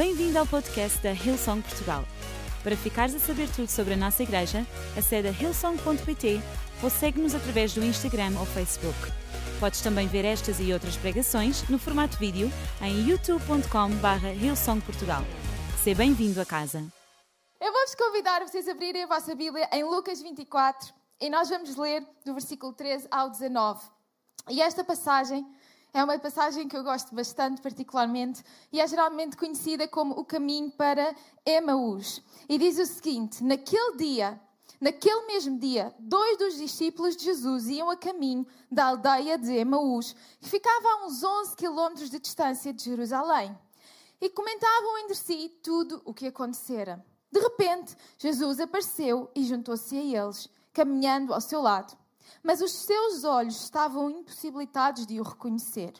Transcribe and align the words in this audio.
Bem-vindo 0.00 0.38
ao 0.38 0.46
podcast 0.46 0.98
da 1.02 1.12
Hillsong 1.12 1.60
Portugal. 1.60 2.06
Para 2.62 2.74
ficares 2.74 3.14
a 3.14 3.18
saber 3.18 3.50
tudo 3.54 3.68
sobre 3.68 3.92
a 3.92 3.96
nossa 3.98 4.22
igreja, 4.22 4.66
acede 4.96 5.28
a 5.28 5.30
hillsong.pt 5.30 6.40
ou 6.82 6.88
segue-nos 6.88 7.34
através 7.34 7.74
do 7.74 7.84
Instagram 7.84 8.32
ou 8.40 8.46
Facebook. 8.46 8.96
Podes 9.60 9.82
também 9.82 10.08
ver 10.08 10.24
estas 10.24 10.58
e 10.58 10.72
outras 10.72 10.96
pregações 10.96 11.68
no 11.68 11.78
formato 11.78 12.16
vídeo 12.16 12.50
em 12.80 13.10
youtube.com.br 13.10 14.26
hillsongportugal. 14.42 15.22
Seja 15.84 15.98
bem-vindo 15.98 16.40
a 16.40 16.46
casa. 16.46 16.82
Eu 17.60 17.70
vou-vos 17.70 17.94
convidar 17.94 18.40
a 18.40 18.46
vocês 18.46 18.66
a 18.68 18.72
abrirem 18.72 19.04
a 19.04 19.06
vossa 19.06 19.34
Bíblia 19.34 19.68
em 19.70 19.84
Lucas 19.84 20.22
24 20.22 20.94
e 21.20 21.28
nós 21.28 21.50
vamos 21.50 21.76
ler 21.76 22.02
do 22.24 22.32
versículo 22.32 22.72
13 22.72 23.06
ao 23.10 23.28
19. 23.28 23.84
E 24.48 24.62
esta 24.62 24.82
passagem 24.82 25.46
é 25.92 26.04
uma 26.04 26.18
passagem 26.18 26.68
que 26.68 26.76
eu 26.76 26.84
gosto 26.84 27.14
bastante, 27.14 27.60
particularmente, 27.60 28.42
e 28.72 28.80
é 28.80 28.86
geralmente 28.86 29.36
conhecida 29.36 29.88
como 29.88 30.14
o 30.14 30.24
caminho 30.24 30.70
para 30.70 31.14
Emaús. 31.44 32.22
E 32.48 32.58
diz 32.58 32.78
o 32.78 32.86
seguinte: 32.86 33.42
Naquele 33.42 33.96
dia, 33.96 34.40
naquele 34.80 35.26
mesmo 35.26 35.58
dia, 35.58 35.94
dois 35.98 36.38
dos 36.38 36.56
discípulos 36.56 37.16
de 37.16 37.24
Jesus 37.24 37.68
iam 37.68 37.90
a 37.90 37.96
caminho 37.96 38.46
da 38.70 38.86
aldeia 38.86 39.36
de 39.36 39.52
Emaús, 39.52 40.14
que 40.40 40.48
ficava 40.48 40.88
a 40.88 41.06
uns 41.06 41.22
11 41.22 41.56
quilómetros 41.56 42.10
de 42.10 42.20
distância 42.20 42.72
de 42.72 42.84
Jerusalém, 42.84 43.56
e 44.20 44.28
comentavam 44.30 44.98
entre 44.98 45.14
si 45.16 45.48
tudo 45.62 46.00
o 46.04 46.14
que 46.14 46.26
acontecera. 46.26 47.04
De 47.32 47.40
repente, 47.40 47.96
Jesus 48.18 48.58
apareceu 48.60 49.30
e 49.34 49.44
juntou-se 49.44 49.96
a 49.96 50.24
eles, 50.24 50.48
caminhando 50.72 51.32
ao 51.32 51.40
seu 51.40 51.60
lado. 51.60 51.99
Mas 52.42 52.60
os 52.60 52.72
seus 52.72 53.24
olhos 53.24 53.62
estavam 53.62 54.10
impossibilitados 54.10 55.06
de 55.06 55.20
o 55.20 55.24
reconhecer. 55.24 55.92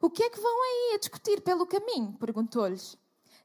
O 0.00 0.10
que 0.10 0.22
é 0.22 0.30
que 0.30 0.40
vão 0.40 0.62
aí 0.62 0.94
a 0.94 0.98
discutir 0.98 1.40
pelo 1.42 1.66
caminho? 1.66 2.16
perguntou-lhes. 2.18 2.96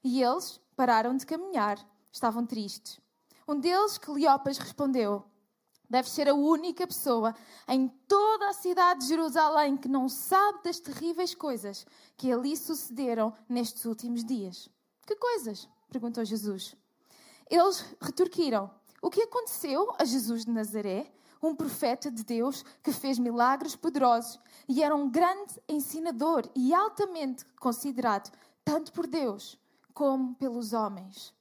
E 0.04 0.22
eles 0.22 0.60
pararam 0.76 1.16
de 1.16 1.26
caminhar. 1.26 1.78
Estavam 2.12 2.46
tristes. 2.46 3.00
Um 3.48 3.60
deles, 3.60 3.98
Cleopas, 3.98 4.58
respondeu: 4.58 5.24
Deve 5.90 6.10
ser 6.10 6.28
a 6.28 6.34
única 6.34 6.86
pessoa 6.86 7.34
em 7.68 7.88
toda 8.08 8.50
a 8.50 8.54
cidade 8.54 9.02
de 9.02 9.08
Jerusalém 9.08 9.78
que 9.78 9.88
não 9.88 10.10
sabe 10.10 10.64
das 10.64 10.80
terríveis 10.80 11.34
coisas 11.34 11.86
que 12.18 12.32
ali 12.32 12.58
sucederam 12.58 13.34
nestes 13.48 13.86
últimos 13.86 14.24
dias. 14.26 14.70
Que 15.06 15.16
coisas? 15.16 15.70
perguntou 15.90 16.26
Jesus. 16.26 16.76
Eles 17.50 17.86
retorquiram: 18.02 18.70
O 19.02 19.10
que 19.10 19.22
aconteceu 19.22 19.94
a 19.98 20.04
Jesus 20.04 20.44
de 20.44 20.52
Nazaré? 20.52 21.10
Um 21.42 21.56
profeta 21.56 22.12
de 22.12 22.24
Deus 22.24 22.64
que 22.84 22.92
fez 22.92 23.20
milagres 23.20 23.76
poderosos 23.76 24.40
e 24.68 24.84
era 24.84 24.96
um 24.96 25.10
grande 25.10 25.54
ensinador 25.68 26.50
e 26.56 26.74
altamente 26.74 27.46
considerado 27.60 28.32
tanto 28.64 28.92
por 28.92 29.08
Deus 29.08 29.58
como 29.94 30.36
pelos 30.36 30.74
homens. 30.74 31.34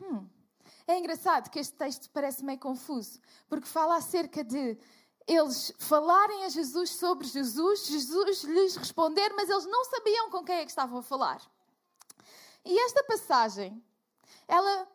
Hum. 0.00 0.26
É 0.86 0.98
engraçado 0.98 1.48
que 1.50 1.58
este 1.58 1.74
texto 1.74 2.10
parece 2.10 2.44
meio 2.44 2.58
confuso, 2.58 3.18
porque 3.48 3.66
fala 3.66 3.96
acerca 3.96 4.44
de 4.44 4.76
eles 5.26 5.72
falarem 5.78 6.44
a 6.44 6.48
Jesus 6.50 6.90
sobre 6.90 7.26
Jesus, 7.26 7.86
Jesus 7.86 8.42
lhes 8.44 8.76
responder, 8.76 9.32
mas 9.34 9.48
eles 9.48 9.64
não 9.64 9.84
sabiam 9.86 10.30
com 10.30 10.44
quem 10.44 10.56
é 10.56 10.64
que 10.64 10.70
estavam 10.70 10.98
a 10.98 11.02
falar. 11.02 11.40
E 12.64 12.78
esta 12.80 13.02
passagem, 13.04 13.82
ela 14.46 14.86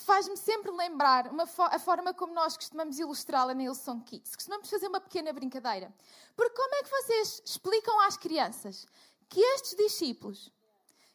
faz-me 0.00 0.36
sempre 0.36 0.70
lembrar 0.70 1.30
fo 1.46 1.62
a 1.62 1.78
forma 1.78 2.12
como 2.12 2.34
nós 2.34 2.56
costumamos 2.56 2.98
ilustrá-la 2.98 3.54
na 3.54 3.62
Ilson 3.64 4.00
Kids. 4.00 4.34
Costumamos 4.34 4.68
fazer 4.68 4.88
uma 4.88 5.00
pequena 5.00 5.32
brincadeira. 5.32 5.92
Porque 6.36 6.54
como 6.54 6.74
é 6.74 6.82
que 6.82 6.90
vocês 6.90 7.42
explicam 7.44 8.00
às 8.00 8.16
crianças 8.16 8.86
que 9.28 9.40
estes 9.40 9.76
discípulos 9.76 10.52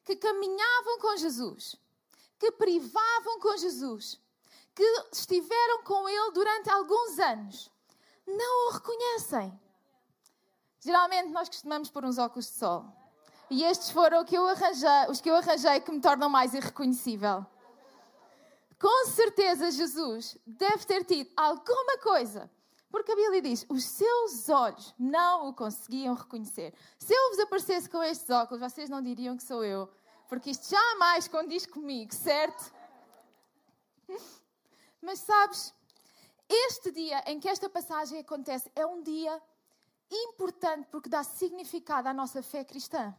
que 0.03 0.15
caminhavam 0.15 0.99
com 0.99 1.17
Jesus, 1.17 1.75
que 2.39 2.51
privavam 2.51 3.39
com 3.39 3.57
Jesus, 3.57 4.19
que 4.73 4.83
estiveram 5.11 5.83
com 5.83 6.07
ele 6.07 6.31
durante 6.31 6.69
alguns 6.69 7.19
anos, 7.19 7.71
não 8.27 8.69
o 8.69 8.71
reconhecem? 8.73 9.59
Geralmente 10.79 11.31
nós 11.31 11.49
costumamos 11.49 11.89
pôr 11.89 12.05
uns 12.05 12.17
óculos 12.17 12.45
de 12.45 12.53
sol. 12.53 12.85
E 13.49 13.63
estes 13.63 13.89
foram 13.91 14.23
que 14.25 14.35
arranjei, 14.35 15.09
os 15.09 15.21
que 15.21 15.29
eu 15.29 15.35
arranjei 15.35 15.79
que 15.79 15.91
me 15.91 16.01
tornam 16.01 16.29
mais 16.29 16.53
irreconhecível 16.53 17.45
com 18.79 19.07
certeza 19.07 19.71
Jesus 19.71 20.37
deve 20.45 20.85
ter 20.85 21.03
tido 21.05 21.31
alguma 21.35 21.97
coisa. 21.99 22.49
Porque 22.89 23.11
a 23.11 23.15
Bíblia 23.15 23.41
diz: 23.41 23.65
os 23.69 23.83
seus 23.83 24.47
olhos 24.49 24.93
não 24.97 25.49
o 25.49 25.53
conseguiam 25.53 26.13
reconhecer. 26.13 26.73
Se 26.97 27.13
eu 27.13 27.29
vos 27.29 27.39
aparecesse 27.39 27.89
com 27.89 28.01
estes 28.01 28.29
óculos, 28.29 28.61
vocês 28.61 28.89
não 28.89 29.01
diriam 29.01 29.35
que 29.35 29.43
sou 29.43 29.63
eu. 29.63 29.89
Porque 30.29 30.49
isto 30.49 30.69
jamais 30.69 31.27
condiz 31.27 31.65
comigo, 31.65 32.13
certo? 32.13 32.73
Mas 35.01 35.19
sabes, 35.19 35.73
este 36.49 36.91
dia 36.91 37.23
em 37.27 37.39
que 37.39 37.49
esta 37.49 37.69
passagem 37.69 38.19
acontece 38.19 38.71
é 38.75 38.85
um 38.85 39.01
dia 39.01 39.41
importante 40.09 40.87
porque 40.89 41.09
dá 41.09 41.23
significado 41.23 42.07
à 42.07 42.13
nossa 42.13 42.41
fé 42.41 42.63
cristã. 42.63 43.15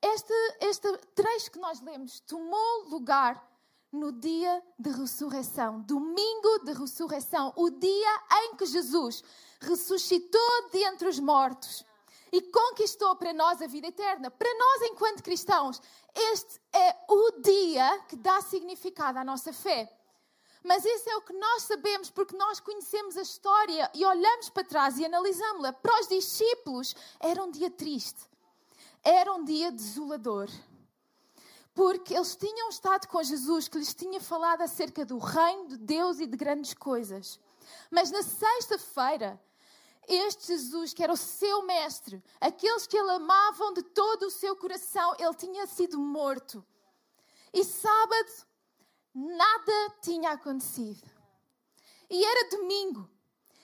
Este, 0.00 0.32
este 0.60 0.96
trecho 1.14 1.50
que 1.50 1.58
nós 1.58 1.80
lemos 1.80 2.20
tomou 2.20 2.88
lugar 2.88 3.53
no 3.94 4.10
dia 4.12 4.62
de 4.78 4.90
ressurreição, 4.90 5.80
domingo 5.82 6.58
de 6.64 6.72
ressurreição, 6.72 7.52
o 7.56 7.70
dia 7.70 8.22
em 8.42 8.56
que 8.56 8.66
Jesus 8.66 9.22
ressuscitou 9.60 10.68
de 10.70 10.78
entre 10.84 11.08
os 11.08 11.20
mortos 11.20 11.84
e 12.32 12.42
conquistou 12.42 13.14
para 13.14 13.32
nós 13.32 13.62
a 13.62 13.66
vida 13.66 13.86
eterna. 13.86 14.30
Para 14.30 14.52
nós, 14.52 14.82
enquanto 14.90 15.22
cristãos, 15.22 15.80
este 16.14 16.60
é 16.72 16.96
o 17.08 17.40
dia 17.40 18.00
que 18.08 18.16
dá 18.16 18.40
significado 18.42 19.18
à 19.18 19.24
nossa 19.24 19.52
fé. 19.52 19.90
Mas 20.64 20.84
isso 20.84 21.08
é 21.08 21.16
o 21.16 21.22
que 21.22 21.32
nós 21.32 21.62
sabemos 21.62 22.10
porque 22.10 22.36
nós 22.36 22.58
conhecemos 22.58 23.16
a 23.16 23.22
história 23.22 23.88
e 23.94 24.04
olhamos 24.04 24.48
para 24.48 24.64
trás 24.64 24.98
e 24.98 25.04
analisamos-la. 25.04 25.72
Para 25.72 26.00
os 26.00 26.08
discípulos, 26.08 26.96
era 27.20 27.42
um 27.44 27.50
dia 27.50 27.70
triste, 27.70 28.28
era 29.04 29.32
um 29.32 29.44
dia 29.44 29.70
desolador 29.70 30.48
porque 31.74 32.14
eles 32.14 32.36
tinham 32.36 32.68
estado 32.68 33.08
com 33.08 33.22
Jesus, 33.22 33.66
que 33.66 33.78
lhes 33.78 33.92
tinha 33.92 34.20
falado 34.20 34.62
acerca 34.62 35.04
do 35.04 35.18
reino 35.18 35.68
de 35.68 35.76
Deus 35.76 36.20
e 36.20 36.26
de 36.26 36.36
grandes 36.36 36.72
coisas. 36.72 37.40
Mas 37.90 38.12
na 38.12 38.22
sexta-feira, 38.22 39.40
este 40.06 40.46
Jesus, 40.46 40.94
que 40.94 41.02
era 41.02 41.12
o 41.12 41.16
seu 41.16 41.62
mestre, 41.62 42.22
aqueles 42.40 42.86
que 42.86 42.96
ele 42.96 43.10
amavam 43.10 43.72
de 43.72 43.82
todo 43.82 44.26
o 44.26 44.30
seu 44.30 44.54
coração, 44.54 45.16
ele 45.18 45.34
tinha 45.34 45.66
sido 45.66 45.98
morto. 45.98 46.64
E 47.52 47.64
sábado, 47.64 48.46
nada 49.12 49.94
tinha 50.00 50.30
acontecido. 50.30 51.10
E 52.08 52.24
era 52.24 52.50
domingo. 52.50 53.10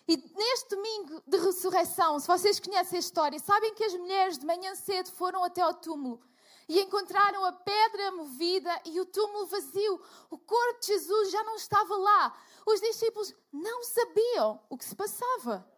E 0.08 0.16
neste 0.16 0.74
domingo 0.74 1.22
de 1.24 1.36
ressurreição, 1.38 2.18
se 2.18 2.26
vocês 2.26 2.58
conhecem 2.58 2.96
a 2.96 3.00
história, 3.00 3.38
sabem 3.38 3.72
que 3.74 3.84
as 3.84 3.92
mulheres 3.94 4.38
de 4.38 4.46
manhã 4.46 4.74
cedo 4.74 5.12
foram 5.12 5.44
até 5.44 5.60
ao 5.60 5.74
túmulo 5.74 6.20
e 6.70 6.80
encontraram 6.80 7.44
a 7.44 7.52
pedra 7.52 8.12
movida 8.12 8.70
e 8.84 9.00
o 9.00 9.04
túmulo 9.04 9.44
vazio. 9.46 10.00
O 10.30 10.38
corpo 10.38 10.78
de 10.78 10.86
Jesus 10.86 11.32
já 11.32 11.42
não 11.42 11.56
estava 11.56 11.96
lá. 11.96 12.40
Os 12.64 12.80
discípulos 12.80 13.34
não 13.52 13.82
sabiam 13.82 14.60
o 14.68 14.78
que 14.78 14.84
se 14.84 14.94
passava. 14.94 15.68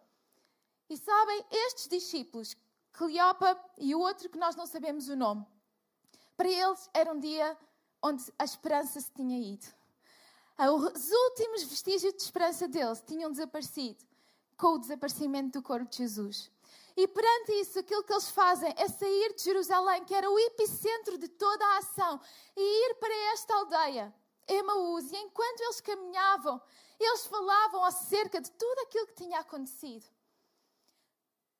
E 0.87 0.95
sabem, 0.95 1.43
estes 1.49 1.87
discípulos, 1.87 2.55
Cleopa 2.91 3.59
e 3.79 3.95
o 3.95 3.99
outro 4.01 4.29
que 4.29 4.37
nós 4.37 4.55
não 4.55 4.67
sabemos 4.67 5.09
o 5.09 5.15
nome, 5.15 5.43
para 6.37 6.47
eles 6.47 6.87
era 6.93 7.11
um 7.11 7.19
dia 7.19 7.57
onde 7.99 8.31
a 8.37 8.43
esperança 8.43 9.01
se 9.01 9.11
tinha 9.13 9.39
ido. 9.39 9.65
Os 10.59 11.11
últimos 11.11 11.63
vestígios 11.63 12.13
de 12.13 12.21
esperança 12.21 12.67
deles 12.67 13.01
tinham 13.01 13.31
desaparecido 13.31 14.05
com 14.55 14.75
o 14.75 14.77
desaparecimento 14.77 15.59
do 15.59 15.63
corpo 15.63 15.89
de 15.89 15.97
Jesus. 15.97 16.51
E 16.95 17.07
perante 17.07 17.51
isso, 17.53 17.79
aquilo 17.79 18.03
que 18.03 18.13
eles 18.13 18.29
fazem 18.29 18.73
é 18.77 18.87
sair 18.87 19.33
de 19.33 19.43
Jerusalém, 19.43 20.05
que 20.05 20.13
era 20.13 20.29
o 20.29 20.39
epicentro 20.39 21.17
de 21.17 21.27
toda 21.27 21.65
a 21.65 21.77
ação, 21.77 22.21
e 22.55 22.89
ir 22.89 22.95
para 22.95 23.15
esta 23.33 23.55
aldeia, 23.55 24.13
Emaús. 24.47 25.11
E 25.11 25.17
enquanto 25.17 25.61
eles 25.61 25.81
caminhavam, 25.81 26.61
eles 26.99 27.25
falavam 27.25 27.83
acerca 27.83 28.39
de 28.39 28.51
tudo 28.51 28.79
aquilo 28.81 29.07
que 29.07 29.15
tinha 29.15 29.39
acontecido. 29.39 30.05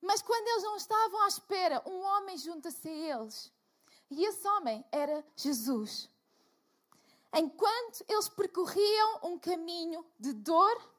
Mas 0.00 0.22
quando 0.22 0.46
eles 0.46 0.62
não 0.62 0.76
estavam 0.76 1.22
à 1.22 1.28
espera, 1.28 1.82
um 1.86 2.00
homem 2.00 2.36
junta-se 2.36 2.88
a 2.88 2.92
eles. 2.92 3.52
E 4.10 4.24
esse 4.24 4.46
homem 4.46 4.84
era 4.92 5.24
Jesus. 5.34 6.08
Enquanto 7.32 8.04
eles 8.08 8.28
percorriam 8.28 9.20
um 9.24 9.38
caminho 9.38 10.06
de 10.20 10.32
dor, 10.32 10.94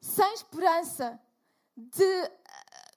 sem 0.00 0.32
esperança, 0.34 1.20
de 1.76 2.30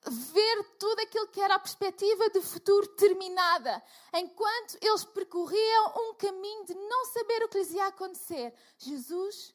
ver 0.10 0.64
tudo 0.78 1.00
aquilo 1.02 1.28
que 1.28 1.42
era 1.42 1.56
a 1.56 1.60
perspectiva 1.60 2.30
de 2.30 2.42
futuro 2.42 2.88
terminada, 2.96 3.84
enquanto 4.14 4.78
eles 4.82 5.04
percorriam 5.06 5.94
um 5.98 6.14
caminho 6.16 6.66
de 6.66 6.74
não 6.74 7.06
saber 7.06 7.44
o 7.44 7.50
que 7.50 7.58
lhes 7.58 7.72
ia 7.72 7.88
acontecer. 7.88 8.54
Jesus 8.78 9.54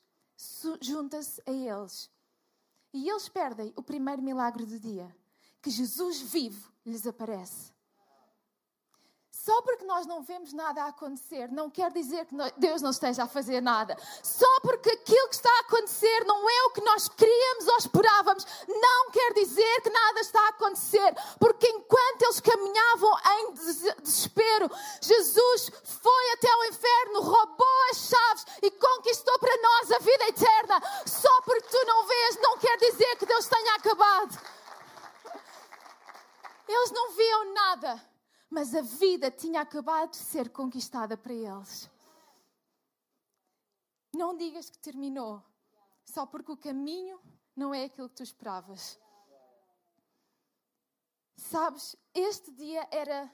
junta-se 0.81 1.43
a 1.47 1.51
eles. 1.51 2.11
E 2.93 3.09
eles 3.09 3.29
perdem 3.29 3.73
o 3.77 3.83
primeiro 3.83 4.23
milagre 4.23 4.65
do 4.67 4.79
dia, 4.81 5.15
que 5.63 5.71
Jesus 5.71 6.21
vivo 6.21 6.73
lhes 6.85 7.07
aparece. 7.07 7.73
Só 9.45 9.63
porque 9.63 9.87
nós 9.87 10.05
não 10.05 10.23
vemos 10.23 10.53
nada 10.53 10.85
a 10.85 10.89
acontecer, 10.89 11.51
não 11.51 11.71
quer 11.71 11.91
dizer 11.93 12.27
que 12.27 12.37
Deus 12.59 12.83
não 12.83 12.91
esteja 12.91 13.23
a 13.23 13.27
fazer 13.27 13.63
nada. 13.63 13.97
Só 14.23 14.61
porque 14.61 14.91
aquilo 14.91 15.29
que 15.29 15.35
está 15.35 15.49
a 15.49 15.61
acontecer 15.61 16.25
não 16.27 16.47
é 16.51 16.63
o 16.65 16.71
que 16.73 16.83
nós 16.83 17.09
queríamos 17.09 17.67
ou 17.67 17.77
esperávamos, 17.79 18.47
não 18.69 19.11
quer 19.11 19.33
dizer 19.33 19.81
que 19.81 19.89
nada 19.89 20.21
está 20.21 20.39
a 20.45 20.49
acontecer. 20.51 21.15
Porque 21.39 21.67
enquanto 21.69 22.23
eles 22.23 22.41
caminhavam 22.41 23.19
em 23.39 23.53
desespero, 24.03 24.71
Jesus 25.01 25.73
foi 25.85 26.33
até 26.33 26.55
o 26.55 26.65
inferno, 26.67 27.23
roubou 27.23 27.91
as 27.93 27.97
chaves 27.97 28.45
e 28.61 28.71
conquistou 28.71 29.39
para 29.39 29.57
nós 29.57 29.91
a 29.93 29.99
vida 30.01 30.29
eterna. 30.29 30.83
Só 31.07 31.41
porque 31.47 31.67
tu 31.67 31.87
não 31.87 32.07
vês, 32.07 32.39
não 32.43 32.59
quer 32.59 32.77
dizer 32.77 33.17
que 33.17 33.25
Deus 33.25 33.47
tenha 33.47 33.75
acabado. 33.77 34.39
Eles 36.69 36.91
não 36.91 37.11
viam 37.13 37.55
nada 37.55 38.10
mas 38.51 38.75
a 38.75 38.83
vida 38.83 39.31
tinha 39.31 39.61
acabado 39.61 40.11
de 40.11 40.17
ser 40.17 40.51
conquistada 40.51 41.17
para 41.17 41.33
eles. 41.33 41.89
Não 44.13 44.37
digas 44.37 44.69
que 44.69 44.79
terminou, 44.79 45.41
só 46.05 46.27
porque 46.27 46.51
o 46.51 46.57
caminho 46.57 47.21
não 47.55 47.73
é 47.73 47.85
aquilo 47.85 48.09
que 48.09 48.17
tu 48.17 48.23
esperavas. 48.25 48.99
Sabes, 51.37 51.97
este 52.13 52.51
dia 52.51 52.87
era 52.91 53.33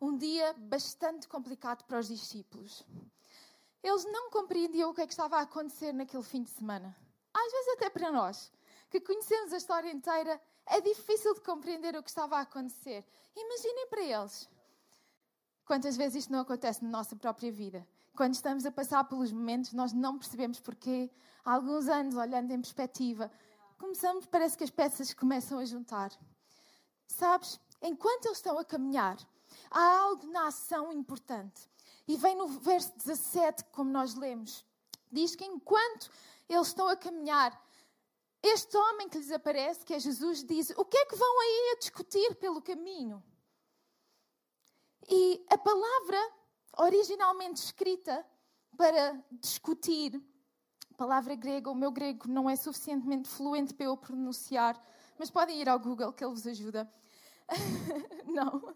um 0.00 0.16
dia 0.16 0.52
bastante 0.54 1.28
complicado 1.28 1.84
para 1.84 2.00
os 2.00 2.08
discípulos. 2.08 2.84
Eles 3.82 4.04
não 4.04 4.30
compreendiam 4.30 4.90
o 4.90 4.94
que 4.94 5.00
é 5.00 5.06
que 5.06 5.12
estava 5.12 5.36
a 5.36 5.42
acontecer 5.42 5.92
naquele 5.92 6.24
fim 6.24 6.42
de 6.42 6.50
semana. 6.50 6.94
Às 7.32 7.52
vezes, 7.52 7.68
até 7.74 7.88
para 7.88 8.10
nós, 8.10 8.52
que 8.90 9.00
conhecemos 9.00 9.52
a 9.52 9.56
história 9.56 9.90
inteira, 9.92 10.40
é 10.66 10.80
difícil 10.80 11.34
de 11.34 11.40
compreender 11.40 11.96
o 11.96 12.02
que 12.02 12.10
estava 12.10 12.36
a 12.36 12.40
acontecer. 12.40 13.04
Imaginem 13.34 13.86
para 13.86 14.02
eles. 14.02 14.48
Quantas 15.66 15.96
vezes 15.96 16.22
isto 16.22 16.32
não 16.32 16.40
acontece 16.40 16.84
na 16.84 16.88
nossa 16.88 17.16
própria 17.16 17.50
vida? 17.50 17.84
Quando 18.14 18.34
estamos 18.34 18.64
a 18.64 18.70
passar 18.70 19.02
pelos 19.02 19.32
momentos, 19.32 19.72
nós 19.72 19.92
não 19.92 20.16
percebemos 20.16 20.60
porquê. 20.60 21.10
Há 21.44 21.54
alguns 21.54 21.88
anos, 21.88 22.14
olhando 22.14 22.52
em 22.52 22.60
perspectiva, 22.60 23.30
começamos, 23.76 24.26
parece 24.26 24.56
que 24.56 24.62
as 24.62 24.70
peças 24.70 25.12
começam 25.12 25.58
a 25.58 25.64
juntar. 25.64 26.12
Sabes, 27.08 27.60
enquanto 27.82 28.26
eles 28.26 28.38
estão 28.38 28.56
a 28.56 28.64
caminhar, 28.64 29.16
há 29.68 29.98
algo 29.98 30.28
na 30.28 30.46
ação 30.46 30.92
importante. 30.92 31.68
E 32.06 32.16
vem 32.16 32.36
no 32.36 32.46
verso 32.46 32.96
17, 32.98 33.64
como 33.72 33.90
nós 33.90 34.14
lemos. 34.14 34.64
Diz 35.10 35.34
que 35.34 35.44
enquanto 35.44 36.08
eles 36.48 36.68
estão 36.68 36.86
a 36.86 36.96
caminhar, 36.96 37.60
este 38.40 38.76
homem 38.76 39.08
que 39.08 39.18
lhes 39.18 39.32
aparece, 39.32 39.84
que 39.84 39.94
é 39.94 39.98
Jesus, 39.98 40.44
diz: 40.44 40.70
O 40.76 40.84
que 40.84 40.96
é 40.96 41.06
que 41.06 41.16
vão 41.16 41.40
aí 41.40 41.72
a 41.74 41.78
discutir 41.80 42.36
pelo 42.36 42.62
caminho? 42.62 43.20
E 45.08 45.44
a 45.50 45.58
palavra 45.58 46.18
originalmente 46.78 47.62
escrita 47.62 48.24
para 48.76 49.24
discutir, 49.32 50.20
palavra 50.96 51.34
grega, 51.34 51.70
o 51.70 51.74
meu 51.74 51.90
grego 51.90 52.28
não 52.28 52.48
é 52.48 52.56
suficientemente 52.56 53.28
fluente 53.28 53.74
para 53.74 53.86
eu 53.86 53.96
pronunciar, 53.96 54.82
mas 55.18 55.30
podem 55.30 55.60
ir 55.60 55.68
ao 55.68 55.78
Google 55.78 56.12
que 56.12 56.24
ele 56.24 56.32
vos 56.32 56.46
ajuda. 56.46 56.90
não. 58.26 58.74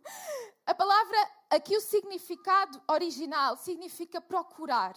A 0.64 0.74
palavra, 0.74 1.16
aqui 1.50 1.76
o 1.76 1.80
significado 1.80 2.80
original 2.88 3.56
significa 3.56 4.20
procurar, 4.20 4.94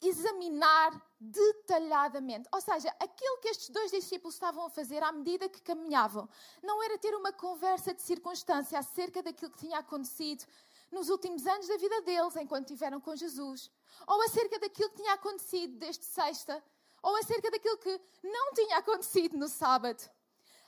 examinar 0.00 1.02
detalhadamente. 1.18 2.48
Ou 2.52 2.60
seja, 2.60 2.88
aquilo 3.00 3.38
que 3.38 3.48
estes 3.48 3.70
dois 3.70 3.90
discípulos 3.90 4.34
estavam 4.34 4.66
a 4.66 4.70
fazer 4.70 5.02
à 5.02 5.12
medida 5.12 5.48
que 5.48 5.62
caminhavam, 5.62 6.28
não 6.62 6.82
era 6.82 6.98
ter 6.98 7.14
uma 7.14 7.32
conversa 7.32 7.94
de 7.94 8.02
circunstância 8.02 8.78
acerca 8.78 9.22
daquilo 9.22 9.50
que 9.50 9.58
tinha 9.58 9.78
acontecido 9.78 10.44
nos 10.90 11.08
últimos 11.08 11.46
anos 11.46 11.66
da 11.66 11.76
vida 11.76 12.00
deles, 12.02 12.36
enquanto 12.36 12.70
estiveram 12.70 13.00
com 13.00 13.16
Jesus, 13.16 13.70
ou 14.06 14.22
acerca 14.22 14.58
daquilo 14.58 14.90
que 14.90 14.96
tinha 14.96 15.14
acontecido 15.14 15.76
desde 15.78 16.04
sexta, 16.04 16.62
ou 17.02 17.16
acerca 17.16 17.50
daquilo 17.50 17.78
que 17.78 18.00
não 18.22 18.52
tinha 18.52 18.78
acontecido 18.78 19.36
no 19.36 19.48
sábado. 19.48 20.08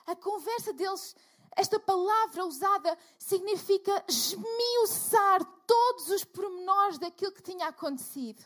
A 0.07 0.17
conversa 0.17 0.73
deles 0.73 1.15
esta 1.57 1.81
palavra 1.81 2.45
usada 2.47 2.97
significa 3.19 4.05
esmiuçar 4.07 5.45
todos 5.67 6.09
os 6.11 6.25
pormenores 6.25 6.99
daquilo 6.99 7.33
que 7.33 7.43
tinha 7.43 7.67
acontecido. 7.67 8.45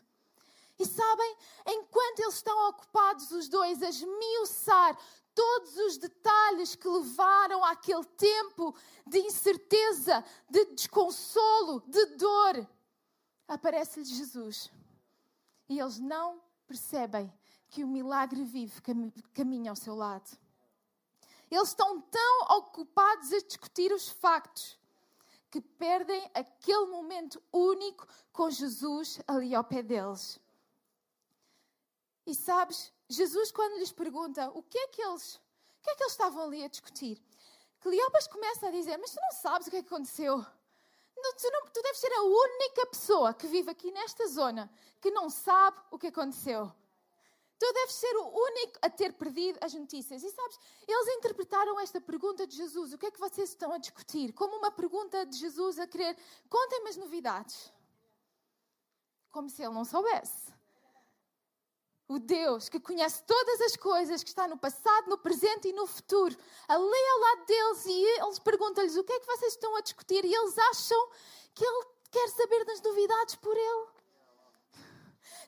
E 0.83 0.87
sabem, 0.87 1.37
enquanto 1.65 2.19
eles 2.19 2.35
estão 2.35 2.69
ocupados, 2.69 3.31
os 3.31 3.49
dois, 3.49 3.81
a 3.85 3.89
esmiuçar 3.89 4.99
todos 5.33 5.77
os 5.77 5.97
detalhes 5.97 6.75
que 6.75 6.89
levaram 6.89 7.65
àquele 7.65 8.05
tempo 8.05 8.75
de 9.07 9.21
incerteza, 9.21 10.25
de 10.51 10.65
desconsolo, 10.75 11.85
de 11.87 12.05
dor, 12.17 12.69
aparece-lhes 13.47 14.09
Jesus. 14.09 14.73
E 15.69 15.79
eles 15.79 16.01
não 16.01 16.43
percebem 16.67 17.33
que 17.69 17.85
o 17.85 17.89
milagre 17.89 18.43
vive 18.43 18.83
caminha 19.33 19.71
ao 19.71 19.77
seu 19.77 19.95
lado. 19.95 20.37
Eles 21.49 21.69
estão 21.69 22.01
tão 22.01 22.57
ocupados 22.57 23.33
a 23.33 23.39
discutir 23.39 23.93
os 23.93 24.09
factos 24.09 24.77
que 25.49 25.61
perdem 25.61 26.29
aquele 26.35 26.87
momento 26.87 27.41
único 27.53 28.05
com 28.33 28.51
Jesus 28.51 29.21
ali 29.29 29.55
ao 29.55 29.63
pé 29.63 29.81
deles. 29.81 30.41
E 32.27 32.35
sabes, 32.35 32.93
Jesus, 33.09 33.51
quando 33.51 33.79
lhes 33.79 33.93
pergunta 33.93 34.49
o 34.51 34.63
que 34.63 34.79
é 34.79 34.89
que 34.89 35.03
eles, 35.03 35.35
o 35.35 35.83
que 35.83 35.91
é 35.91 35.95
que 35.97 36.03
eles 36.05 36.13
estavam 36.13 36.45
ali 36.45 36.65
a 36.65 36.69
discutir, 36.69 37.21
Cleopas 37.81 38.29
começa 38.29 38.69
a 38.69 38.71
dizer: 38.71 38.97
Mas 38.97 39.11
tu 39.11 39.21
não 39.21 39.33
sabes 39.33 39.67
o 39.67 39.71
que, 39.71 39.77
é 39.77 39.83
que 39.83 39.89
aconteceu. 39.89 40.45
Tu, 41.15 41.51
não, 41.51 41.67
tu 41.69 41.83
deves 41.83 41.99
ser 41.99 42.13
a 42.13 42.23
única 42.23 42.87
pessoa 42.87 43.35
que 43.35 43.47
vive 43.47 43.71
aqui 43.71 43.91
nesta 43.93 44.27
zona 44.27 44.71
que 45.01 45.11
não 45.11 45.31
sabe 45.31 45.79
o 45.91 45.99
que 45.99 46.09
aconteceu. 46.09 46.73
Tu 47.59 47.73
deves 47.73 47.95
ser 47.95 48.17
o 48.17 48.27
único 48.27 48.79
a 48.83 48.91
ter 48.91 49.13
perdido 49.13 49.59
as 49.63 49.73
notícias. 49.73 50.23
E 50.23 50.31
sabes, 50.31 50.59
eles 50.87 51.09
interpretaram 51.09 51.79
esta 51.81 52.01
pergunta 52.01 52.47
de 52.47 52.57
Jesus: 52.57 52.93
o 52.93 52.99
que 52.99 53.07
é 53.07 53.11
que 53.11 53.21
vocês 53.21 53.51
estão 53.51 53.73
a 53.73 53.79
discutir? 53.79 54.33
Como 54.33 54.57
uma 54.57 54.71
pergunta 54.71 55.27
de 55.27 55.37
Jesus 55.37 55.79
a 55.79 55.87
querer, 55.87 56.17
contem-me 56.49 56.89
as 56.89 56.97
novidades. 56.97 57.73
Como 59.31 59.49
se 59.49 59.63
ele 59.63 59.75
não 59.75 59.85
soubesse 59.85 60.52
o 62.09 62.19
Deus 62.19 62.69
que 62.69 62.81
conhece 62.81 63.23
todas 63.25 63.61
as 63.63 63.77
coisas, 63.77 64.23
que 64.23 64.29
está 64.29 64.47
no 64.47 64.59
passado, 64.59 65.09
no 65.09 65.19
presente 65.19 65.69
e 65.69 65.73
no 65.73 65.87
futuro, 65.87 66.37
ali 66.69 66.81
ao 67.13 67.21
lado 67.21 67.47
deles 67.47 67.87
e 67.87 68.21
eles 68.21 68.39
perguntam-lhes 68.39 68.97
o 68.97 69.05
que 69.05 69.13
é 69.13 69.21
que 69.21 69.27
vocês 69.27 69.53
estão 69.53 69.75
a 69.77 69.81
discutir 69.81 70.25
e 70.25 70.35
eles 70.35 70.59
acham 70.59 71.11
que 71.55 71.65
ele 71.65 71.87
quer 72.11 72.29
saber 72.29 72.65
das 72.65 72.81
novidades 72.83 73.35
por 73.37 73.57
ele. 73.57 73.87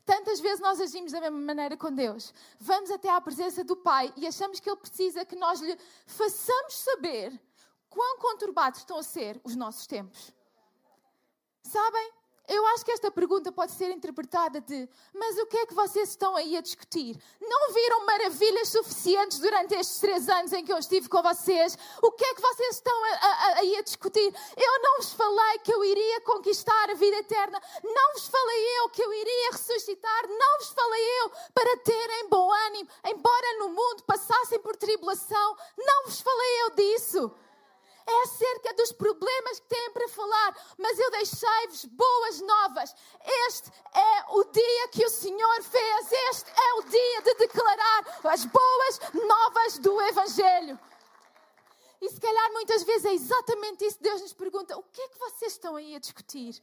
Tantas 0.04 0.38
vezes 0.38 0.60
nós 0.60 0.80
agimos 0.80 1.12
da 1.12 1.20
mesma 1.20 1.38
maneira 1.38 1.76
com 1.76 1.90
Deus. 1.90 2.32
Vamos 2.60 2.90
até 2.90 3.08
à 3.08 3.20
presença 3.20 3.64
do 3.64 3.74
Pai 3.74 4.12
e 4.16 4.26
achamos 4.26 4.60
que 4.60 4.68
Ele 4.68 4.76
precisa 4.76 5.24
que 5.24 5.34
nós 5.34 5.60
lhe 5.60 5.78
façamos 6.06 6.74
saber 6.74 7.40
quão 7.88 8.18
conturbados 8.18 8.80
estão 8.80 8.98
a 8.98 9.02
ser 9.02 9.40
os 9.42 9.56
nossos 9.56 9.86
tempos. 9.86 10.30
Sabem? 11.62 12.12
Eu 12.46 12.66
acho 12.68 12.84
que 12.84 12.92
esta 12.92 13.10
pergunta 13.10 13.50
pode 13.50 13.72
ser 13.72 13.90
interpretada 13.90 14.60
de: 14.60 14.88
mas 15.14 15.38
o 15.38 15.46
que 15.46 15.56
é 15.56 15.66
que 15.66 15.72
vocês 15.72 16.10
estão 16.10 16.36
aí 16.36 16.56
a 16.56 16.60
discutir? 16.60 17.16
Não 17.40 17.72
viram 17.72 18.04
maravilhas 18.04 18.68
suficientes 18.68 19.38
durante 19.38 19.74
estes 19.74 19.98
três 19.98 20.28
anos 20.28 20.52
em 20.52 20.62
que 20.62 20.72
eu 20.72 20.78
estive 20.78 21.08
com 21.08 21.22
vocês? 21.22 21.78
O 22.02 22.12
que 22.12 22.24
é 22.24 22.34
que 22.34 22.42
vocês 22.42 22.76
estão 22.76 23.04
a, 23.04 23.08
a, 23.08 23.58
aí 23.60 23.76
a 23.76 23.82
discutir? 23.82 24.34
Eu 24.56 24.82
não 24.82 24.98
vos 24.98 25.14
falei 25.14 25.58
que 25.60 25.72
eu 25.72 25.82
iria 25.84 26.20
conquistar 26.20 26.90
a 26.90 26.94
vida 26.94 27.16
eterna. 27.16 27.60
Não 27.82 28.12
vos 28.12 28.28
falei 28.28 28.78
eu 28.80 28.90
que 28.90 29.02
eu 29.02 29.12
iria 29.12 29.50
ressuscitar. 29.52 30.28
Não 30.28 30.58
vos 30.58 30.68
falei 30.68 31.20
eu 31.22 31.30
para 31.54 31.76
terem 31.78 32.28
bom 32.28 32.52
ânimo, 32.66 32.88
embora 33.06 33.58
no 33.58 33.70
mundo 33.70 34.02
passassem 34.04 34.60
por 34.60 34.76
tribulação. 34.76 35.56
Não 35.78 36.04
vos 36.04 36.20
falei 36.20 36.62
eu 36.62 36.70
disso 36.70 37.34
é 38.06 38.22
acerca 38.22 38.74
dos 38.74 38.92
problemas 38.92 39.60
que 39.60 39.68
têm 39.68 39.90
para 39.92 40.08
falar, 40.08 40.74
mas 40.78 40.98
eu 40.98 41.10
deixei-vos 41.10 41.84
boas 41.86 42.40
novas. 42.40 42.94
Este 43.46 43.70
é 43.94 44.24
o 44.30 44.44
dia 44.44 44.88
que 44.88 45.04
o 45.04 45.10
Senhor 45.10 45.62
fez, 45.62 46.12
este 46.30 46.50
é 46.50 46.74
o 46.74 46.82
dia 46.82 47.22
de 47.22 47.34
declarar 47.34 48.20
as 48.24 48.44
boas 48.44 49.00
novas 49.14 49.78
do 49.78 50.00
Evangelho. 50.02 50.78
E 52.00 52.10
se 52.10 52.20
calhar 52.20 52.52
muitas 52.52 52.82
vezes 52.82 53.06
é 53.06 53.14
exatamente 53.14 53.84
isso. 53.86 54.02
Deus 54.02 54.20
nos 54.20 54.34
pergunta: 54.34 54.76
o 54.76 54.82
que 54.82 55.00
é 55.00 55.08
que 55.08 55.18
vocês 55.18 55.52
estão 55.52 55.76
aí 55.76 55.94
a 55.94 55.98
discutir? 55.98 56.62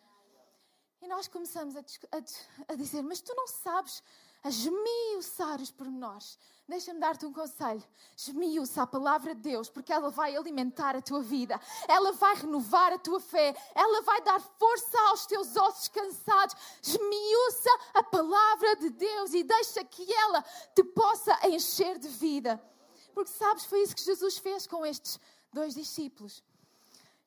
E 1.01 1.07
nós 1.07 1.27
começamos 1.27 1.75
a, 1.75 1.79
a, 1.79 2.73
a 2.73 2.75
dizer: 2.75 3.01
mas 3.01 3.21
tu 3.21 3.33
não 3.33 3.47
sabes 3.47 4.03
a 4.43 4.49
esmiuçar 4.49 5.61
os 5.61 5.71
pormenores. 5.71 6.37
Deixa-me 6.67 6.99
dar-te 6.99 7.25
um 7.25 7.33
conselho. 7.33 7.83
Esmiuça 8.15 8.83
a 8.83 8.87
palavra 8.87 9.35
de 9.35 9.41
Deus, 9.41 9.69
porque 9.69 9.91
ela 9.91 10.09
vai 10.09 10.35
alimentar 10.35 10.95
a 10.95 11.01
tua 11.01 11.21
vida, 11.21 11.59
ela 11.87 12.13
vai 12.13 12.35
renovar 12.35 12.93
a 12.93 12.97
tua 12.97 13.19
fé, 13.19 13.53
ela 13.75 14.01
vai 14.03 14.21
dar 14.21 14.39
força 14.39 14.97
aos 15.09 15.25
teus 15.25 15.55
ossos 15.55 15.89
cansados. 15.89 16.55
Esmiuça 16.81 17.69
a 17.93 18.03
palavra 18.03 18.75
de 18.77 18.89
Deus 18.89 19.33
e 19.33 19.43
deixa 19.43 19.83
que 19.83 20.11
ela 20.13 20.41
te 20.73 20.83
possa 20.83 21.37
encher 21.47 21.99
de 21.99 22.07
vida. 22.07 22.61
Porque 23.13 23.31
sabes, 23.31 23.65
foi 23.65 23.81
isso 23.81 23.95
que 23.95 24.03
Jesus 24.03 24.37
fez 24.37 24.65
com 24.65 24.85
estes 24.85 25.19
dois 25.51 25.73
discípulos. 25.73 26.41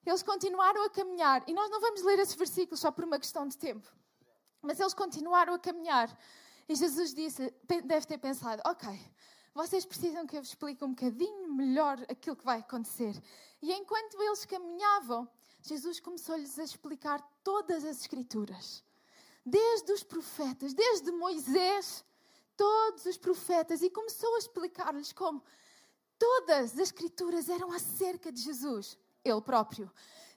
eles 0.06 0.23
continuaram 0.23 0.85
a 0.85 0.90
caminhar. 0.90 1.44
E 1.47 1.52
nós 1.52 1.71
não 1.71 1.80
vamos 1.80 2.02
ler 2.02 2.18
esse 2.18 2.37
versículo 2.37 2.76
só 2.76 2.90
por 2.90 3.04
uma 3.04 3.18
questão 3.18 3.47
de 3.47 3.56
tempo. 3.56 3.87
Mas 4.62 4.80
eles 4.80 4.94
continuaram 4.94 5.52
a 5.52 5.59
caminhar. 5.59 6.09
E 6.68 6.75
Jesus 6.75 7.14
disse, 7.14 7.52
deve 7.85 8.06
ter 8.06 8.18
pensado, 8.18 8.62
ok, 8.66 8.88
vocês 9.54 9.85
precisam 9.85 10.26
que 10.26 10.37
eu 10.37 10.42
vos 10.42 10.49
explique 10.49 10.85
um 10.85 10.90
bocadinho 10.90 11.52
melhor 11.52 12.04
aquilo 12.09 12.35
que 12.35 12.44
vai 12.44 12.61
acontecer. 12.61 13.14
E 13.62 13.73
enquanto 13.73 14.21
eles 14.21 14.44
caminhavam, 14.44 15.28
Jesus 15.62 16.00
começou-lhes 16.00 16.59
a 16.59 16.64
explicar 16.64 17.23
todas 17.42 17.85
as 17.85 18.00
Escrituras. 18.00 18.83
Desde 19.47 19.92
os 19.92 20.02
profetas, 20.02 20.75
desde 20.75 21.12
Moisés, 21.12 22.04
todos 22.56 23.06
os 23.06 23.16
profetas, 23.16 23.83
e 23.83 23.90
começou 23.90 24.35
a 24.35 24.38
explicar-lhes 24.38 25.12
como 25.12 25.42
todas 26.18 26.73
as 26.73 26.78
Escrituras 26.78 27.49
eram 27.49 27.71
acerca 27.71 28.33
de 28.33 28.40
Jesus, 28.40 28.99
Ele 29.25 29.40
próprio. 29.40 29.90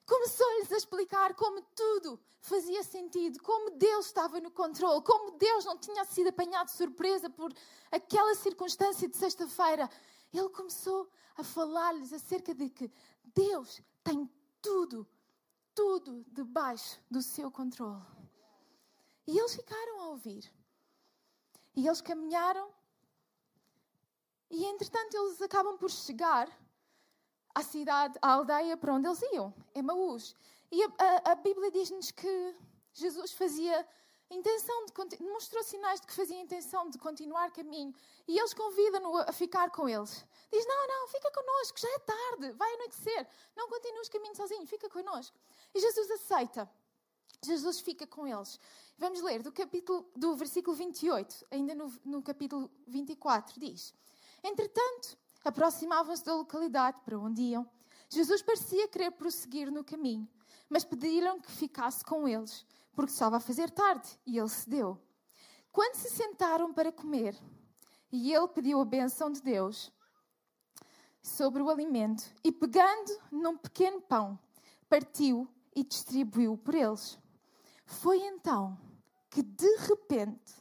Começou-lhes 0.08 0.72
a 0.72 0.78
explicar 0.78 1.36
como 1.36 1.62
tudo 1.76 2.18
fazia 2.40 2.82
sentido, 2.82 3.44
como 3.44 3.72
Deus 3.72 4.06
estava 4.06 4.40
no 4.40 4.50
controle, 4.50 5.04
como 5.04 5.32
Deus 5.32 5.66
não 5.66 5.78
tinha 5.78 6.06
sido 6.06 6.30
apanhado 6.30 6.68
de 6.68 6.78
surpresa 6.78 7.30
por 7.30 7.54
aquela 7.92 8.34
circunstância 8.34 9.06
de 9.10 9.18
sexta-feira. 9.18 9.90
Ele 10.34 10.48
começou 10.48 11.10
a 11.36 11.44
falar-lhes 11.44 12.14
acerca 12.14 12.56
de 12.56 12.70
que 12.70 12.90
Deus 13.36 13.82
tem 14.02 14.32
tudo, 14.62 15.06
tudo 15.76 16.26
debaixo 16.30 17.02
do 17.12 17.22
seu 17.22 17.52
controle. 17.52 18.02
E 19.28 19.38
eles 19.38 19.56
ficaram 19.56 20.04
a 20.04 20.08
ouvir. 20.08 20.50
E 21.76 21.86
eles 21.86 22.00
caminharam. 22.00 22.72
E 24.50 24.66
entretanto 24.66 25.18
eles 25.18 25.42
acabam 25.42 25.78
por 25.78 25.92
chegar 25.92 26.50
à 27.58 27.64
cidade, 27.64 28.20
à 28.22 28.34
aldeia 28.34 28.78
para 28.78 28.94
onde 28.94 29.08
eles 29.08 29.22
iam, 29.34 29.52
Emaús. 29.74 30.36
E 30.72 30.84
a, 30.84 30.88
a, 31.00 31.32
a 31.32 31.36
Bíblia 31.36 31.72
diz-nos 31.72 32.12
que 32.12 32.56
Jesus 32.94 33.32
fazia 33.32 33.88
intenção 34.30 34.86
de 34.86 35.24
mostrou 35.24 35.64
sinais 35.64 36.00
de 36.00 36.06
que 36.06 36.14
fazia 36.14 36.40
intenção 36.40 36.88
de 36.88 37.00
continuar 37.00 37.52
caminho 37.52 37.96
e 38.28 38.38
eles 38.38 38.54
convidam-no 38.54 39.18
a 39.18 39.32
ficar 39.32 39.72
com 39.72 39.90
eles. 39.90 40.24
Diz: 40.52 40.68
Não, 40.68 40.88
não, 40.88 41.08
fica 41.08 41.32
connosco, 41.32 41.80
já 41.80 41.90
é 41.90 42.00
tarde, 42.00 42.52
vai 42.52 42.72
anoitecer. 42.76 43.28
Não 43.56 43.68
continues 43.68 44.08
caminho 44.08 44.36
sozinho, 44.36 44.68
fica 44.68 44.88
connosco. 44.88 45.36
E 45.74 45.80
Jesus 45.80 46.12
aceita. 46.12 46.70
Jesus 47.44 47.80
fica 47.80 48.06
com 48.06 48.28
eles. 48.28 48.60
Vamos 49.00 49.22
ler 49.22 49.42
do 49.42 49.52
capítulo 49.52 50.08
do 50.16 50.36
versículo 50.36 50.76
28, 50.76 51.48
ainda 51.50 51.74
no, 51.74 51.92
no 52.06 52.22
capítulo 52.22 52.70
24, 52.86 53.60
diz: 53.60 53.96
Entretanto, 54.44 55.18
Aproximavam-se 55.44 56.26
da 56.26 56.36
localidade 56.36 57.00
para 57.04 57.18
onde 57.18 57.42
iam. 57.42 57.70
Jesus 58.10 58.42
parecia 58.42 58.88
querer 58.88 59.12
prosseguir 59.12 59.72
no 59.72 59.84
caminho, 59.84 60.28
mas 60.70 60.84
pediram 60.84 61.40
que 61.40 61.52
ficasse 61.52 62.04
com 62.04 62.28
eles, 62.28 62.66
porque 62.94 63.12
estava 63.12 63.38
a 63.38 63.40
fazer 63.40 63.70
tarde, 63.70 64.08
e 64.26 64.38
ele 64.38 64.50
cedeu. 64.50 65.02
Quando 65.72 65.96
se 65.96 66.10
sentaram 66.10 66.74
para 66.74 66.92
comer, 66.92 67.38
e 68.12 68.34
ele 68.34 68.48
pediu 68.48 68.80
a 68.80 68.86
benção 68.86 69.32
de 69.32 69.42
Deus 69.42 69.92
sobre 71.22 71.62
o 71.62 71.70
alimento, 71.70 72.24
e 72.44 72.52
pegando 72.52 73.20
num 73.32 73.58
pequeno 73.58 74.02
pão, 74.02 74.40
partiu 74.90 75.48
e 75.76 75.84
distribuiu 75.84 76.58
por 76.58 76.74
eles. 76.74 77.20
Foi 77.86 78.20
então 78.20 78.78
que, 79.30 79.44
de 79.44 79.76
repente, 79.78 80.54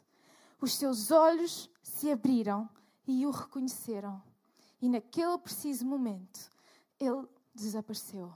os 0.60 0.74
seus 0.74 1.10
olhos 1.10 1.70
se 1.82 2.10
abriram 2.10 2.68
e 3.06 3.26
o 3.26 3.30
reconheceram 3.30 4.22
e 4.80 4.88
naquele 4.88 5.38
preciso 5.38 5.84
momento, 5.86 6.50
ele 6.98 7.26
desapareceu. 7.54 8.32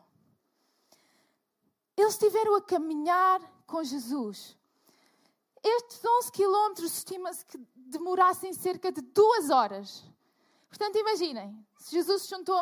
Eles 1.96 2.14
estiveram 2.14 2.54
a 2.54 2.62
caminhar 2.62 3.40
com 3.66 3.84
Jesus. 3.84 4.56
Estes 5.62 6.02
11 6.02 6.32
quilómetros 6.32 6.96
estima-se 6.96 7.44
que 7.44 7.58
demorassem 7.76 8.52
cerca 8.52 8.90
de 8.90 9.02
duas 9.02 9.50
horas. 9.50 10.04
Portanto, 10.68 10.96
imaginem, 10.96 11.66
se 11.76 11.90
Jesus 11.90 12.22
se 12.22 12.30
juntou 12.30 12.58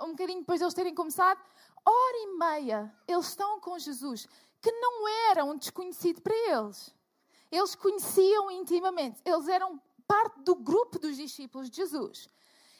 um 0.00 0.10
bocadinho 0.10 0.40
depois 0.40 0.58
de 0.58 0.64
eles 0.64 0.74
terem 0.74 0.94
começado, 0.94 1.40
hora 1.84 2.16
e 2.16 2.36
meia 2.36 2.92
eles 3.06 3.28
estão 3.28 3.60
com 3.60 3.78
Jesus, 3.78 4.26
que 4.60 4.72
não 4.72 5.06
era 5.30 5.44
um 5.44 5.56
desconhecido 5.56 6.20
para 6.20 6.34
eles. 6.34 6.92
Eles 7.50 7.76
conheciam 7.76 8.50
intimamente, 8.50 9.20
eles 9.24 9.46
eram 9.46 9.80
parte 10.08 10.40
do 10.40 10.56
grupo 10.56 10.98
dos 10.98 11.16
discípulos 11.16 11.70
de 11.70 11.76
Jesus. 11.76 12.28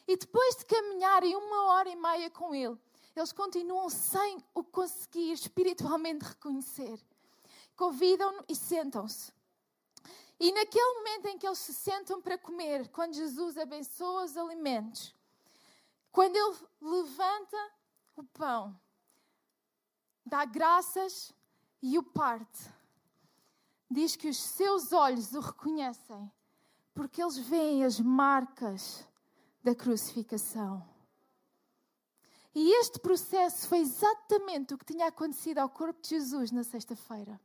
E 0.07 0.17
depois 0.17 0.57
de 0.57 0.67
caminharem 0.67 1.35
uma 1.35 1.65
hora 1.65 1.89
e 1.89 1.97
meia 1.97 2.31
com 2.31 2.55
Ele, 2.55 2.79
eles 3.17 3.33
continuam 3.33 3.89
sem 3.89 4.43
o 4.55 4.63
conseguir 4.63 5.33
espiritualmente 5.33 6.25
reconhecer. 6.25 7.01
Convidam-no 7.77 8.45
e 8.49 8.55
sentam-se. 8.55 9.33
E 10.39 10.53
naquele 10.53 10.95
momento 10.95 11.27
em 11.27 11.39
que 11.39 11.47
eles 11.47 11.59
se 11.59 11.73
sentam 11.73 12.21
para 12.21 12.37
comer, 12.37 12.89
quando 12.89 13.15
Jesus 13.15 13.57
abençoa 13.57 14.25
os 14.25 14.37
alimentos, 14.37 15.15
quando 16.11 16.37
Ele 16.37 16.57
levanta 16.81 17.73
o 18.17 18.25
pão, 18.25 18.79
dá 20.27 20.45
graças 20.45 21.33
e 21.81 21.97
o 21.99 22.03
parte, 22.03 22.71
diz 23.91 24.17
que 24.17 24.29
os 24.29 24.37
seus 24.37 24.93
olhos 24.93 25.33
o 25.35 25.41
reconhecem, 25.41 26.31
porque 26.93 27.23
eles 27.23 27.39
veem 27.39 27.85
as 27.85 28.01
marcas 28.01 29.07
da 29.65 29.75
crucificação. 29.75 30.87
E 32.55 32.71
este 32.79 33.01
processo 33.01 33.67
foi 33.67 33.79
exatamente 33.79 34.75
o 34.75 34.79
que 34.79 34.85
tinha 34.85 35.07
acontecido 35.09 35.59
ao 35.59 35.69
corpo 35.69 36.01
de 36.03 36.11
Jesus 36.11 36.53
na 36.53 36.63
sexta-feira. 36.63 37.41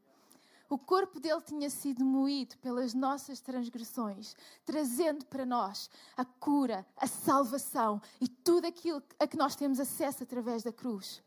O 0.70 0.78
corpo 0.78 1.20
dele 1.20 1.42
tinha 1.42 1.68
sido 1.68 2.06
moído 2.06 2.56
pelas 2.60 2.94
nossas 2.94 3.40
transgressões, 3.40 4.36
trazendo 4.64 5.26
para 5.26 5.44
nós 5.44 5.90
a 6.16 6.24
cura, 6.24 6.86
a 6.96 7.08
salvação 7.08 8.00
e 8.22 8.28
tudo 8.28 8.68
aquilo 8.68 9.02
a 9.18 9.26
que 9.26 9.36
nós 9.36 9.56
temos 9.56 9.80
acesso 9.80 10.22
através 10.22 10.62
da 10.62 10.72
cruz. 10.72 11.24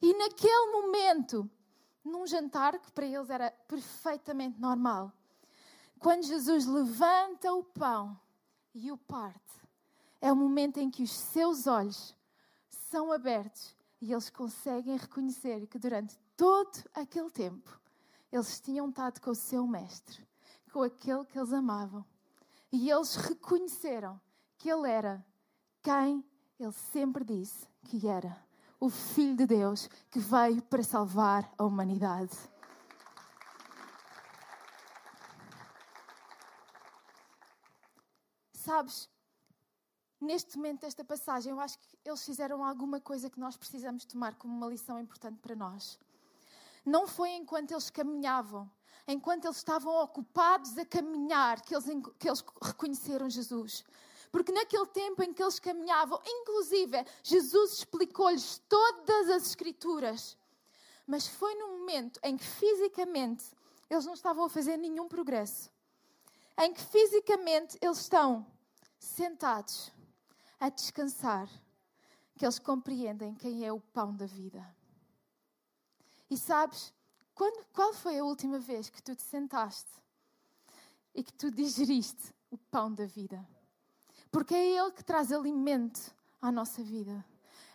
E 0.00 0.12
naquele 0.14 0.72
momento, 0.72 1.48
num 2.04 2.26
jantar 2.26 2.76
que 2.80 2.90
para 2.90 3.06
eles 3.06 3.30
era 3.30 3.52
perfeitamente 3.68 4.58
normal, 4.58 5.12
quando 6.00 6.24
Jesus 6.24 6.66
levanta 6.66 7.52
o 7.52 7.62
pão 7.62 8.18
e 8.74 8.90
o 8.90 8.96
parte, 8.96 9.61
é 10.22 10.32
o 10.32 10.36
momento 10.36 10.78
em 10.78 10.88
que 10.88 11.02
os 11.02 11.10
seus 11.10 11.66
olhos 11.66 12.16
são 12.70 13.12
abertos 13.12 13.74
e 14.00 14.12
eles 14.12 14.30
conseguem 14.30 14.96
reconhecer 14.96 15.66
que 15.66 15.80
durante 15.80 16.16
todo 16.36 16.84
aquele 16.94 17.28
tempo 17.28 17.76
eles 18.30 18.60
tinham 18.60 18.88
estado 18.88 19.20
com 19.20 19.32
o 19.32 19.34
seu 19.34 19.66
mestre, 19.66 20.24
com 20.72 20.82
aquele 20.82 21.24
que 21.24 21.36
eles 21.36 21.52
amavam. 21.52 22.04
E 22.70 22.88
eles 22.88 23.16
reconheceram 23.16 24.18
que 24.56 24.70
ele 24.70 24.88
era 24.88 25.26
quem 25.82 26.24
ele 26.58 26.72
sempre 26.72 27.24
disse 27.24 27.68
que 27.82 28.06
era: 28.06 28.40
o 28.78 28.88
Filho 28.88 29.36
de 29.36 29.46
Deus 29.46 29.88
que 30.08 30.20
veio 30.20 30.62
para 30.62 30.84
salvar 30.84 31.52
a 31.58 31.64
humanidade. 31.64 32.38
Sabes, 38.54 39.10
neste 40.22 40.56
momento 40.56 40.80
desta 40.80 41.04
passagem, 41.04 41.50
eu 41.50 41.60
acho 41.60 41.78
que 41.78 41.98
eles 42.04 42.24
fizeram 42.24 42.64
alguma 42.64 43.00
coisa 43.00 43.28
que 43.28 43.40
nós 43.40 43.56
precisamos 43.56 44.04
tomar 44.04 44.34
como 44.36 44.54
uma 44.54 44.66
lição 44.68 44.98
importante 44.98 45.38
para 45.40 45.54
nós. 45.54 45.98
Não 46.84 47.06
foi 47.06 47.30
enquanto 47.30 47.72
eles 47.72 47.90
caminhavam, 47.90 48.70
enquanto 49.06 49.44
eles 49.44 49.56
estavam 49.56 49.92
ocupados 50.02 50.76
a 50.78 50.84
caminhar, 50.84 51.60
que 51.60 51.74
eles, 51.74 51.86
que 52.18 52.28
eles 52.28 52.44
reconheceram 52.62 53.28
Jesus. 53.28 53.84
Porque 54.30 54.50
naquele 54.50 54.86
tempo 54.86 55.22
em 55.22 55.32
que 55.32 55.42
eles 55.42 55.58
caminhavam, 55.58 56.20
inclusive, 56.24 57.04
Jesus 57.22 57.74
explicou-lhes 57.74 58.58
todas 58.68 59.28
as 59.28 59.46
Escrituras. 59.46 60.36
Mas 61.06 61.26
foi 61.26 61.54
no 61.54 61.78
momento 61.78 62.18
em 62.22 62.36
que 62.36 62.44
fisicamente 62.44 63.44
eles 63.90 64.06
não 64.06 64.14
estavam 64.14 64.44
a 64.44 64.48
fazer 64.48 64.76
nenhum 64.76 65.08
progresso. 65.08 65.70
Em 66.58 66.72
que 66.72 66.80
fisicamente 66.80 67.76
eles 67.80 67.98
estão 67.98 68.46
sentados 68.98 69.92
a 70.62 70.68
descansar, 70.68 71.48
que 72.36 72.44
eles 72.44 72.60
compreendem 72.60 73.34
quem 73.34 73.66
é 73.66 73.72
o 73.72 73.80
pão 73.80 74.14
da 74.14 74.26
vida. 74.26 74.64
E 76.30 76.38
sabes, 76.38 76.94
quando, 77.34 77.66
qual 77.72 77.92
foi 77.92 78.16
a 78.20 78.24
última 78.24 78.60
vez 78.60 78.88
que 78.88 79.02
tu 79.02 79.12
te 79.16 79.22
sentaste 79.22 79.90
e 81.12 81.24
que 81.24 81.32
tu 81.32 81.50
digeriste 81.50 82.32
o 82.48 82.56
pão 82.56 82.94
da 82.94 83.06
vida? 83.06 83.44
Porque 84.30 84.54
é 84.54 84.78
Ele 84.78 84.92
que 84.92 85.02
traz 85.02 85.32
alimento 85.32 86.14
à 86.40 86.52
nossa 86.52 86.80
vida. 86.80 87.24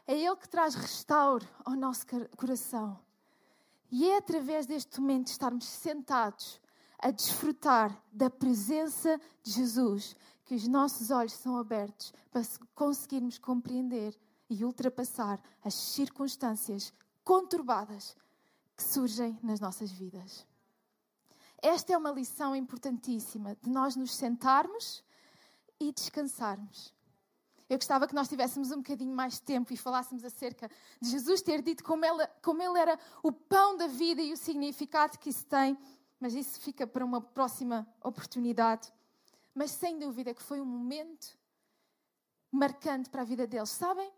É 0.08 0.18
Ele 0.18 0.38
que 0.38 0.48
traz 0.48 0.74
restauro 0.74 1.46
ao 1.66 1.76
nosso 1.76 2.06
coração. 2.38 2.98
E 3.92 4.10
é 4.10 4.16
através 4.16 4.66
deste 4.66 5.02
momento 5.02 5.26
de 5.26 5.32
estarmos 5.32 5.66
sentados 5.66 6.62
a 6.98 7.12
desfrutar 7.12 8.02
da 8.14 8.30
presença 8.30 9.20
de 9.44 9.52
Jesus 9.52 10.16
que 10.48 10.56
os 10.56 10.66
nossos 10.66 11.12
olhos 11.12 11.34
são 11.34 11.58
abertos 11.58 12.14
para 12.32 12.42
conseguirmos 12.74 13.38
compreender 13.38 14.18
e 14.50 14.64
ultrapassar 14.64 15.42
as 15.62 15.74
circunstâncias 15.74 16.94
conturbadas 17.22 18.16
que 18.78 18.82
surgem 18.82 19.38
nas 19.44 19.60
nossas 19.60 19.92
vidas. 19.92 20.48
Esta 21.62 21.92
é 21.92 21.98
uma 21.98 22.12
lição 22.12 22.56
importantíssima 22.56 23.58
de 23.62 23.70
nós 23.70 23.98
nos 23.98 24.16
sentarmos 24.16 25.04
e 25.82 25.92
descansarmos. 25.92 26.96
Eu 27.70 27.78
gostava 27.78 28.08
que 28.08 28.16
nós 28.16 28.30
tivéssemos 28.30 28.72
um 28.72 28.78
bocadinho 28.78 29.14
mais 29.14 29.42
tempo 29.42 29.74
e 29.74 29.78
falássemos 29.78 30.24
acerca 30.24 30.72
de 31.02 31.10
Jesus 31.10 31.42
ter 31.42 31.62
dito 31.62 31.84
como, 31.84 32.06
ela, 32.06 32.26
como 32.42 32.62
ele 32.62 32.80
era 32.80 32.98
o 33.22 33.34
pão 33.34 33.76
da 33.76 33.88
vida 33.88 34.22
e 34.22 34.32
o 34.32 34.38
significado 34.38 35.20
que 35.20 35.30
isso 35.30 35.46
tem, 35.46 35.78
mas 36.22 36.34
isso 36.34 36.62
fica 36.62 36.88
para 36.88 37.04
uma 37.04 37.20
próxima 37.20 37.86
oportunidade. 38.02 38.94
Mas 39.58 39.72
sem 39.72 39.98
dúvida 39.98 40.36
que 40.36 40.44
foi 40.44 40.62
um 40.62 40.66
momento 40.66 41.36
marcante 42.52 43.10
para 43.10 43.24
a 43.24 43.26
vida 43.26 43.48
deles. 43.48 43.72
Sabem? 43.72 44.14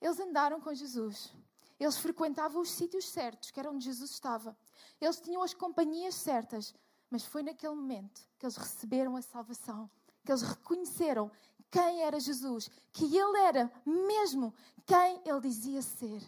Eles 0.00 0.18
andaram 0.18 0.58
com 0.58 0.72
Jesus. 0.72 1.34
Eles 1.78 1.98
frequentavam 1.98 2.62
os 2.62 2.70
sítios 2.70 3.06
certos, 3.06 3.50
que 3.50 3.60
era 3.60 3.70
onde 3.70 3.84
Jesus 3.84 4.10
estava. 4.10 4.56
Eles 4.98 5.20
tinham 5.20 5.42
as 5.42 5.52
companhias 5.52 6.14
certas. 6.14 6.74
Mas 7.10 7.26
foi 7.26 7.42
naquele 7.42 7.74
momento 7.74 8.26
que 8.38 8.46
eles 8.46 8.56
receberam 8.56 9.16
a 9.16 9.20
salvação, 9.20 9.90
que 10.24 10.32
eles 10.32 10.40
reconheceram 10.40 11.30
quem 11.70 12.02
era 12.02 12.18
Jesus, 12.18 12.70
que 12.90 13.04
Ele 13.04 13.38
era 13.38 13.70
mesmo 13.84 14.54
quem 14.86 15.20
Ele 15.26 15.40
dizia 15.40 15.82
ser. 15.82 16.22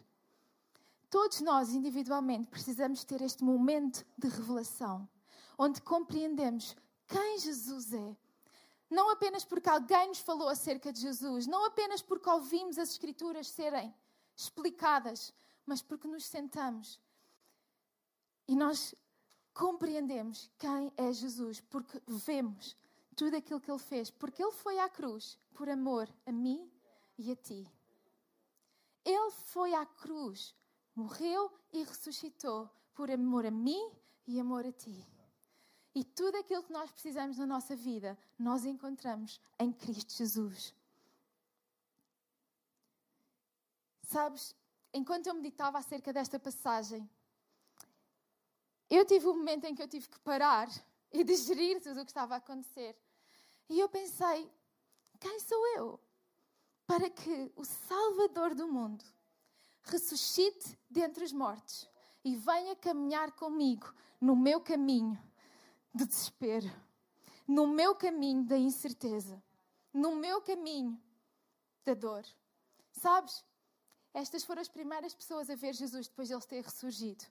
Todos 1.09 1.41
nós, 1.41 1.73
individualmente, 1.73 2.49
precisamos 2.49 3.03
ter 3.03 3.23
este 3.23 3.43
momento 3.43 4.05
de 4.19 4.29
revelação, 4.29 5.09
onde 5.57 5.81
compreendemos 5.81 6.77
quem 7.07 7.39
Jesus 7.39 7.95
é. 7.95 8.17
Não 8.93 9.09
apenas 9.11 9.43
porque 9.43 9.71
alguém 9.71 10.09
nos 10.09 10.19
falou 10.19 10.49
acerca 10.51 10.93
de 10.93 11.01
Jesus, 11.01 11.47
não 11.47 11.65
apenas 11.65 12.03
porque 12.03 12.29
ouvimos 12.29 12.79
as 12.79 12.91
Escrituras 12.91 13.49
serem 13.49 13.95
explicadas, 14.37 15.33
mas 15.65 15.81
porque 15.81 16.07
nos 16.07 16.27
sentamos 16.27 17.01
e 18.47 18.55
nós 18.55 18.95
compreendemos 19.55 20.51
quem 20.59 20.93
é 20.99 21.11
Jesus, 21.11 21.59
porque 21.59 22.03
vemos 22.07 22.77
tudo 23.17 23.35
aquilo 23.35 23.63
que 23.63 23.71
ele 23.71 23.79
fez, 23.79 24.11
porque 24.11 24.43
ele 24.43 24.53
foi 24.53 24.79
à 24.79 24.91
cruz 24.91 25.39
por 25.55 25.71
amor 25.71 26.07
a 26.27 26.33
mim 26.33 26.71
e 27.17 27.33
a 27.33 27.37
ti. 27.37 27.67
Ele 29.03 29.31
foi 29.31 29.73
à 29.73 29.87
cruz, 29.87 30.55
morreu 30.95 31.51
e 31.73 31.83
ressuscitou 31.83 32.69
por 32.95 33.11
amor 33.11 33.47
a 33.47 33.51
mim 33.51 33.91
e 34.27 34.39
amor 34.39 34.67
a 34.67 34.73
ti. 34.73 35.12
E 35.95 36.03
tudo 36.03 36.39
aquilo 36.39 36.63
que 36.63 36.73
nós 36.73 36.91
precisamos 36.91 37.37
na 37.37 37.47
nossa 37.47 37.77
vida, 37.77 38.19
nós 38.39 38.65
encontramos 38.65 39.41
em 39.59 39.71
Cristo 39.73 40.15
Jesus. 40.15 40.75
Sabes, 44.05 44.55
enquanto 44.93 45.27
eu 45.27 45.35
meditava 45.35 45.79
acerca 45.79 46.13
desta 46.13 46.39
passagem, 46.39 47.09
eu 48.89 49.05
tive 49.05 49.27
um 49.27 49.37
momento 49.37 49.65
em 49.65 49.75
que 49.75 49.83
eu 49.83 49.89
tive 49.89 50.09
que 50.09 50.19
parar 50.21 50.69
e 51.13 51.23
digerir 51.25 51.83
tudo 51.83 52.01
o 52.01 52.05
que 52.05 52.11
estava 52.11 52.35
a 52.35 52.39
acontecer. 52.39 52.97
E 53.69 53.79
eu 53.79 53.89
pensei: 53.89 54.51
quem 55.21 55.39
sou 55.41 55.67
eu 55.77 56.01
para 56.87 57.09
que 57.09 57.53
o 57.55 57.65
Salvador 57.65 58.55
do 58.55 58.67
mundo 58.67 59.05
ressuscite 59.85 60.79
dentre 60.91 61.25
os 61.25 61.33
mortos 61.33 61.89
e 62.25 62.37
venha 62.37 62.77
caminhar 62.77 63.33
comigo 63.33 63.93
no 64.21 64.37
meu 64.37 64.61
caminho 64.61 65.19
de 65.95 66.07
desespero, 66.07 66.71
no 67.47 67.67
meu 67.67 67.95
caminho 67.95 68.45
da 68.45 68.57
incerteza, 68.57 69.43
no 69.93 70.17
meu 70.17 70.41
caminho 70.41 71.01
da 71.85 71.95
dor? 71.95 72.25
Sabes? 72.93 73.45
Estas 74.15 74.45
foram 74.45 74.61
as 74.61 74.69
primeiras 74.69 75.15
pessoas 75.15 75.49
a 75.49 75.55
ver 75.55 75.75
Jesus 75.75 76.07
depois 76.07 76.29
de 76.29 76.35
ele 76.35 76.43
ter 76.43 76.63
ressurgido. 76.63 77.25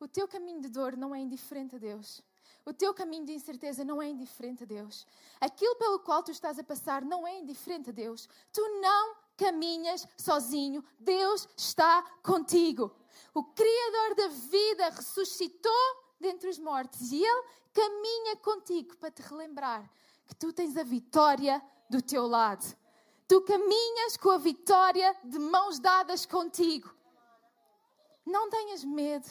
O 0.00 0.08
teu 0.08 0.26
caminho 0.26 0.60
de 0.60 0.68
dor 0.68 0.96
não 0.96 1.14
é 1.14 1.18
indiferente 1.18 1.76
a 1.76 1.78
Deus. 1.78 2.22
O 2.64 2.72
teu 2.72 2.94
caminho 2.94 3.26
de 3.26 3.32
incerteza 3.32 3.84
não 3.84 4.00
é 4.00 4.08
indiferente 4.08 4.62
a 4.62 4.66
Deus. 4.66 5.06
Aquilo 5.40 5.76
pelo 5.76 5.98
qual 5.98 6.22
tu 6.22 6.30
estás 6.30 6.58
a 6.58 6.64
passar 6.64 7.04
não 7.04 7.26
é 7.26 7.38
indiferente 7.38 7.90
a 7.90 7.92
Deus. 7.92 8.26
Tu 8.52 8.62
não 8.80 9.16
caminhas 9.36 10.06
sozinho. 10.16 10.82
Deus 10.98 11.46
está 11.56 12.02
contigo. 12.22 12.90
O 13.34 13.44
Criador 13.44 14.14
da 14.16 14.28
vida 14.28 14.88
ressuscitou 14.90 16.04
dentre 16.18 16.48
os 16.48 16.58
mortos 16.58 17.12
e 17.12 17.22
Ele 17.22 17.44
caminha 17.74 18.36
contigo 18.36 18.96
para 18.96 19.10
te 19.10 19.20
relembrar 19.20 19.90
que 20.26 20.34
tu 20.34 20.52
tens 20.52 20.76
a 20.76 20.84
vitória 20.84 21.60
do 21.90 22.00
teu 22.00 22.26
lado. 22.26 22.64
Tu 23.26 23.40
caminhas 23.42 24.16
com 24.16 24.30
a 24.30 24.38
vitória 24.38 25.14
de 25.24 25.38
mãos 25.38 25.78
dadas 25.78 26.24
contigo. 26.24 26.94
Não 28.24 28.48
tenhas 28.48 28.84
medo. 28.84 29.28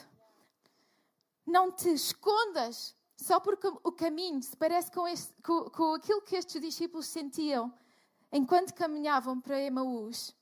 Não 1.45 1.71
te 1.71 1.89
escondas 1.89 2.95
só 3.15 3.39
porque 3.39 3.67
o 3.67 3.91
caminho 3.91 4.41
se 4.43 4.55
parece 4.57 4.91
com, 4.91 5.07
este, 5.07 5.33
com, 5.41 5.69
com 5.69 5.93
aquilo 5.93 6.21
que 6.21 6.35
estes 6.35 6.61
discípulos 6.61 7.07
sentiam 7.07 7.73
enquanto 8.31 8.73
caminhavam 8.73 9.39
para 9.39 9.59
Emaús. 9.59 10.35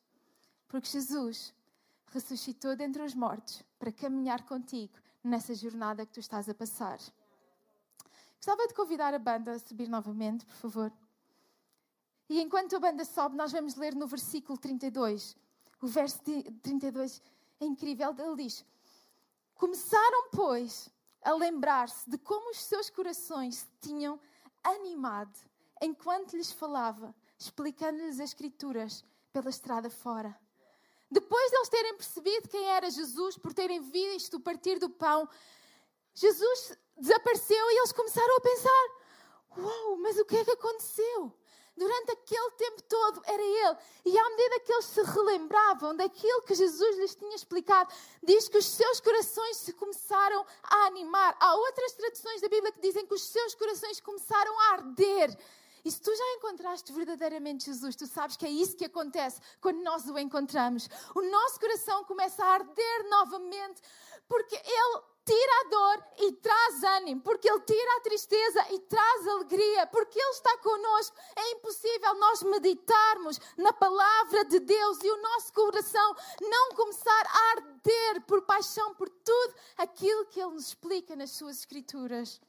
Porque 0.67 0.89
Jesus 0.89 1.53
ressuscitou 2.07 2.75
dentre 2.75 3.03
os 3.03 3.13
mortos 3.13 3.63
para 3.77 3.91
caminhar 3.91 4.45
contigo 4.45 4.93
nessa 5.23 5.53
jornada 5.53 6.05
que 6.05 6.13
tu 6.13 6.19
estás 6.19 6.49
a 6.49 6.53
passar. 6.53 6.99
Gostava 8.41 8.67
de 8.67 8.73
convidar 8.73 9.13
a 9.13 9.19
banda 9.19 9.51
a 9.51 9.59
subir 9.59 9.87
novamente, 9.87 10.43
por 10.47 10.55
favor. 10.55 10.91
E 12.27 12.41
enquanto 12.41 12.75
a 12.75 12.79
banda 12.79 13.05
sobe, 13.05 13.35
nós 13.35 13.51
vamos 13.51 13.75
ler 13.75 13.93
no 13.93 14.07
versículo 14.07 14.57
32. 14.57 15.37
O 15.79 15.85
verso 15.85 16.19
32 16.63 17.21
é 17.59 17.65
incrível. 17.65 18.15
Ele 18.17 18.43
diz: 18.43 18.65
Começaram, 19.53 20.31
pois, 20.31 20.89
a 21.21 21.33
lembrar-se 21.33 22.09
de 22.09 22.17
como 22.17 22.49
os 22.49 22.57
seus 22.63 22.89
corações 22.89 23.57
se 23.57 23.67
tinham 23.79 24.19
animado 24.63 25.37
enquanto 25.79 26.35
lhes 26.35 26.51
falava, 26.51 27.13
explicando-lhes 27.37 28.15
as 28.15 28.31
Escrituras 28.31 29.05
pela 29.31 29.51
estrada 29.51 29.87
fora. 29.87 30.35
Depois 31.11 31.51
de 31.51 31.57
eles 31.57 31.69
terem 31.69 31.95
percebido 31.95 32.49
quem 32.49 32.65
era 32.65 32.89
Jesus, 32.89 33.37
por 33.37 33.53
terem 33.53 33.81
visto 33.81 34.39
partir 34.39 34.79
do 34.79 34.89
pão, 34.89 35.29
Jesus 36.15 36.75
desapareceu 37.01 37.71
e 37.71 37.77
eles 37.79 37.91
começaram 37.91 38.37
a 38.37 38.41
pensar: 38.41 38.87
Uau, 39.57 39.97
mas 39.97 40.17
o 40.17 40.25
que 40.25 40.37
é 40.37 40.45
que 40.45 40.51
aconteceu? 40.51 41.33
durante 41.81 42.11
aquele 42.11 42.51
tempo 42.51 42.83
todo 42.83 43.21
era 43.25 43.41
Ele. 43.41 43.77
E 44.05 44.17
à 44.17 44.29
medida 44.29 44.59
que 44.59 44.71
eles 44.71 44.85
se 44.85 45.01
relembravam 45.01 45.95
daquilo 45.95 46.43
que 46.43 46.53
Jesus 46.53 46.97
lhes 46.97 47.15
tinha 47.15 47.35
explicado, 47.35 47.91
diz 48.21 48.47
que 48.47 48.57
os 48.57 48.65
seus 48.65 48.99
corações 48.99 49.57
se 49.57 49.73
começaram 49.73 50.45
a 50.63 50.85
animar. 50.85 51.35
Há 51.39 51.55
outras 51.55 51.93
traduções 51.93 52.41
da 52.41 52.49
Bíblia 52.49 52.71
que 52.71 52.81
dizem 52.81 53.05
que 53.05 53.13
os 53.13 53.23
seus 53.23 53.55
corações 53.55 53.99
começaram 53.99 54.59
a 54.59 54.63
arder. 54.73 55.35
E 55.83 55.91
se 55.91 55.99
tu 55.99 56.15
já 56.15 56.33
encontraste 56.35 56.93
verdadeiramente 56.93 57.65
Jesus, 57.65 57.95
tu 57.95 58.05
sabes 58.05 58.37
que 58.37 58.45
é 58.45 58.49
isso 58.49 58.77
que 58.77 58.85
acontece 58.85 59.41
quando 59.59 59.81
nós 59.81 60.07
o 60.07 60.19
encontramos. 60.19 60.87
O 61.15 61.21
nosso 61.23 61.59
coração 61.59 62.03
começa 62.03 62.43
a 62.45 62.53
arder 62.53 63.09
novamente, 63.09 63.81
porque 64.27 64.55
Ele 64.55 65.01
tira 65.23 65.61
a 65.61 65.69
dor 65.69 66.05
e 66.19 66.31
traz 66.33 66.83
ânimo, 66.83 67.21
porque 67.21 67.49
Ele 67.49 67.61
tira 67.61 67.97
a 67.97 68.01
tristeza 68.01 68.73
e 68.73 68.79
traz 68.79 69.27
alegria, 69.27 69.87
porque 69.87 70.19
Ele 70.19 70.31
está 70.31 70.57
conosco. 70.57 71.15
É 71.35 71.51
impossível 71.51 72.15
nós 72.15 72.43
meditarmos 72.43 73.39
na 73.57 73.71
palavra 73.73 74.45
de 74.45 74.59
Deus 74.59 75.03
e 75.03 75.11
o 75.11 75.21
nosso 75.21 75.53
coração 75.53 76.15
não 76.41 76.75
começar 76.75 77.25
a 77.27 77.51
arder 77.51 78.21
por 78.25 78.41
paixão 78.43 78.93
por 78.95 79.09
tudo 79.09 79.55
aquilo 79.77 80.25
que 80.27 80.39
Ele 80.39 80.51
nos 80.51 80.67
explica 80.67 81.15
nas 81.15 81.31
Suas 81.31 81.59
Escrituras. 81.59 82.41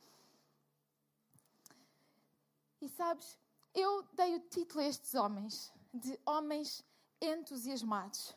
E 2.81 2.89
sabes, 2.89 3.39
eu 3.75 4.03
dei 4.13 4.35
o 4.35 4.41
título 4.41 4.81
a 4.81 4.87
estes 4.87 5.15
homens 5.15 5.73
de 5.95 6.19
homens 6.27 6.85
entusiasmados. 7.21 8.35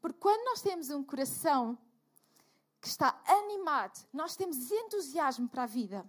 Porque 0.00 0.18
quando 0.18 0.44
nós 0.44 0.62
temos 0.62 0.90
um 0.90 1.02
coração 1.02 1.78
que 2.84 2.90
está 2.90 3.18
animado, 3.26 4.06
nós 4.12 4.36
temos 4.36 4.70
entusiasmo 4.70 5.48
para 5.48 5.62
a 5.62 5.66
vida. 5.66 6.04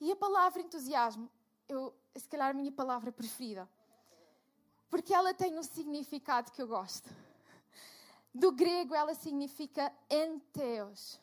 E 0.00 0.10
a 0.10 0.16
palavra 0.16 0.62
entusiasmo, 0.62 1.30
eu, 1.68 1.94
se 2.16 2.26
calhar 2.26 2.48
a 2.48 2.54
minha 2.54 2.72
palavra 2.72 3.12
preferida, 3.12 3.68
porque 4.88 5.12
ela 5.12 5.34
tem 5.34 5.58
um 5.58 5.62
significado 5.62 6.50
que 6.50 6.62
eu 6.62 6.66
gosto. 6.66 7.10
Do 8.32 8.50
grego 8.52 8.94
ela 8.94 9.14
significa 9.14 9.92
enteos, 10.08 11.20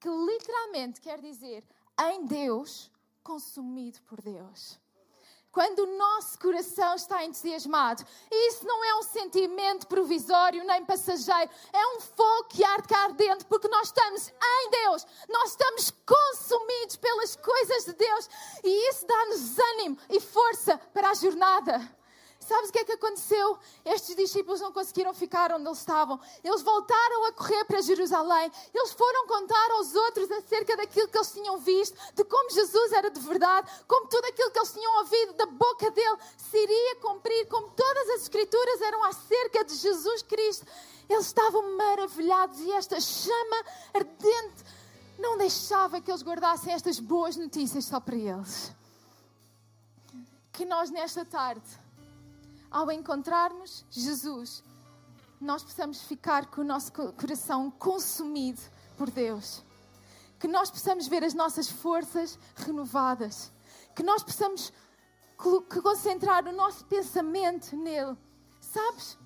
que 0.00 0.08
literalmente 0.08 1.00
quer 1.00 1.20
dizer 1.20 1.64
em 2.00 2.26
Deus, 2.26 2.90
consumido 3.22 4.02
por 4.08 4.20
Deus 4.20 4.76
quando 5.52 5.80
o 5.80 5.98
nosso 5.98 6.38
coração 6.38 6.94
está 6.94 7.24
entusiasmado. 7.24 8.04
Isso 8.30 8.66
não 8.66 8.84
é 8.84 8.94
um 8.96 9.02
sentimento 9.02 9.86
provisório 9.86 10.64
nem 10.64 10.84
passageiro, 10.84 11.50
é 11.72 11.86
um 11.96 12.00
fogo 12.00 12.44
que 12.48 12.64
arde 12.64 12.88
cá 12.88 13.08
porque 13.48 13.68
nós 13.68 13.88
estamos 13.88 14.28
em 14.28 14.70
Deus, 14.70 15.06
nós 15.28 15.50
estamos 15.50 15.92
consumidos 16.06 16.96
pelas 16.96 17.36
coisas 17.36 17.84
de 17.84 17.92
Deus 17.94 18.28
e 18.64 18.88
isso 18.88 19.06
dá-nos 19.06 19.58
ânimo 19.58 19.98
e 20.08 20.20
força 20.20 20.78
para 20.92 21.10
a 21.10 21.14
jornada. 21.14 21.99
Sabes 22.50 22.70
o 22.70 22.72
que 22.72 22.80
é 22.80 22.84
que 22.84 22.92
aconteceu? 22.92 23.58
Estes 23.84 24.16
discípulos 24.16 24.60
não 24.60 24.72
conseguiram 24.72 25.14
ficar 25.14 25.52
onde 25.52 25.66
eles 25.66 25.78
estavam. 25.78 26.18
Eles 26.42 26.62
voltaram 26.62 27.26
a 27.26 27.32
correr 27.32 27.64
para 27.64 27.80
Jerusalém. 27.80 28.50
Eles 28.74 28.92
foram 28.92 29.26
contar 29.28 29.70
aos 29.72 29.94
outros 29.94 30.28
acerca 30.32 30.76
daquilo 30.76 31.06
que 31.06 31.16
eles 31.16 31.30
tinham 31.30 31.58
visto, 31.58 31.96
de 32.14 32.24
como 32.24 32.50
Jesus 32.50 32.92
era 32.92 33.08
de 33.08 33.20
verdade, 33.20 33.70
como 33.86 34.08
tudo 34.08 34.24
aquilo 34.24 34.50
que 34.50 34.58
eles 34.58 34.72
tinham 34.72 34.98
ouvido 34.98 35.32
da 35.34 35.46
boca 35.46 35.90
dele 35.92 36.18
se 36.36 36.56
iria 36.56 36.96
cumprir, 36.96 37.46
como 37.46 37.68
todas 37.70 38.08
as 38.10 38.22
Escrituras 38.22 38.80
eram 38.80 39.04
acerca 39.04 39.64
de 39.64 39.76
Jesus 39.76 40.22
Cristo. 40.22 40.66
Eles 41.08 41.26
estavam 41.26 41.76
maravilhados 41.76 42.58
e 42.60 42.72
esta 42.72 43.00
chama 43.00 43.64
ardente 43.94 44.64
não 45.18 45.36
deixava 45.38 46.00
que 46.00 46.10
eles 46.10 46.22
guardassem 46.22 46.72
estas 46.72 46.98
boas 46.98 47.36
notícias 47.36 47.84
só 47.84 48.00
para 48.00 48.16
eles. 48.16 48.72
Que 50.52 50.64
nós, 50.64 50.90
nesta 50.90 51.24
tarde, 51.24 51.62
ao 52.70 52.90
encontrarmos 52.90 53.84
Jesus, 53.90 54.62
nós 55.40 55.62
possamos 55.62 56.02
ficar 56.02 56.46
com 56.46 56.60
o 56.60 56.64
nosso 56.64 56.92
coração 56.92 57.70
consumido 57.70 58.60
por 58.96 59.10
Deus. 59.10 59.64
Que 60.38 60.46
nós 60.46 60.70
possamos 60.70 61.06
ver 61.06 61.24
as 61.24 61.34
nossas 61.34 61.68
forças 61.68 62.38
renovadas. 62.54 63.50
Que 63.94 64.02
nós 64.02 64.22
possamos 64.22 64.72
concentrar 65.82 66.46
o 66.46 66.52
nosso 66.52 66.84
pensamento 66.84 67.74
nele. 67.76 68.16
Sabes? 68.60 69.18